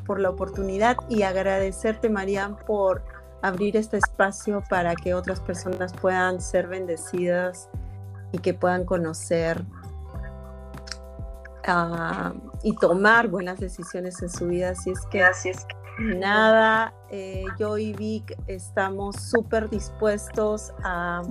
[0.05, 3.03] por la oportunidad y agradecerte, Marian, por
[3.41, 7.69] abrir este espacio para que otras personas puedan ser bendecidas
[8.31, 9.63] y que puedan conocer
[11.67, 12.33] ah,
[12.63, 14.71] y tomar buenas decisiones en su vida.
[14.71, 15.65] Así es que, Así es
[15.99, 21.21] nada, eh, yo y Vic estamos súper dispuestos a,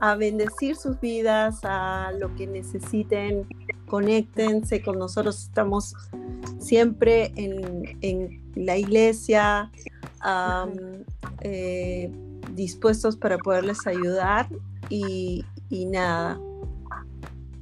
[0.00, 3.48] a bendecir sus vidas, a lo que necesiten,
[3.94, 5.94] conéctense con nosotros, estamos
[6.58, 9.70] siempre en, la iglesia,
[11.42, 12.10] eh,
[12.54, 14.48] dispuestos para poderles ayudar
[14.88, 16.40] y, nada,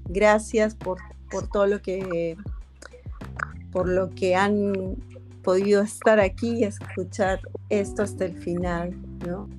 [0.09, 0.97] gracias por,
[1.31, 2.39] por, todo lo que
[3.71, 4.97] por lo que han
[5.43, 8.95] podido estar aquí y escuchar esto hasta el final,
[9.27, 9.51] ¿no?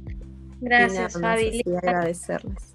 [0.59, 1.61] Gracias, Fabi.
[1.84, 2.72] agradecerles.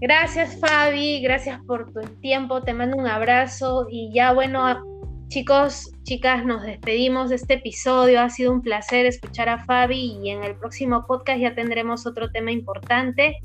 [0.00, 1.22] Gracias, Fabi.
[1.22, 2.62] Gracias por tu tiempo.
[2.62, 4.94] Te mando un abrazo y ya, bueno,
[5.28, 8.20] Chicos, chicas, nos despedimos de este episodio.
[8.20, 12.30] Ha sido un placer escuchar a Fabi y en el próximo podcast ya tendremos otro
[12.30, 13.36] tema importante.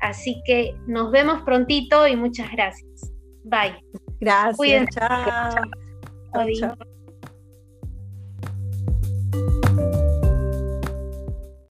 [0.00, 3.12] Así que nos vemos prontito y muchas gracias.
[3.44, 3.74] Bye.
[4.20, 4.86] Gracias.
[4.94, 5.56] Chao.
[6.60, 6.76] chao.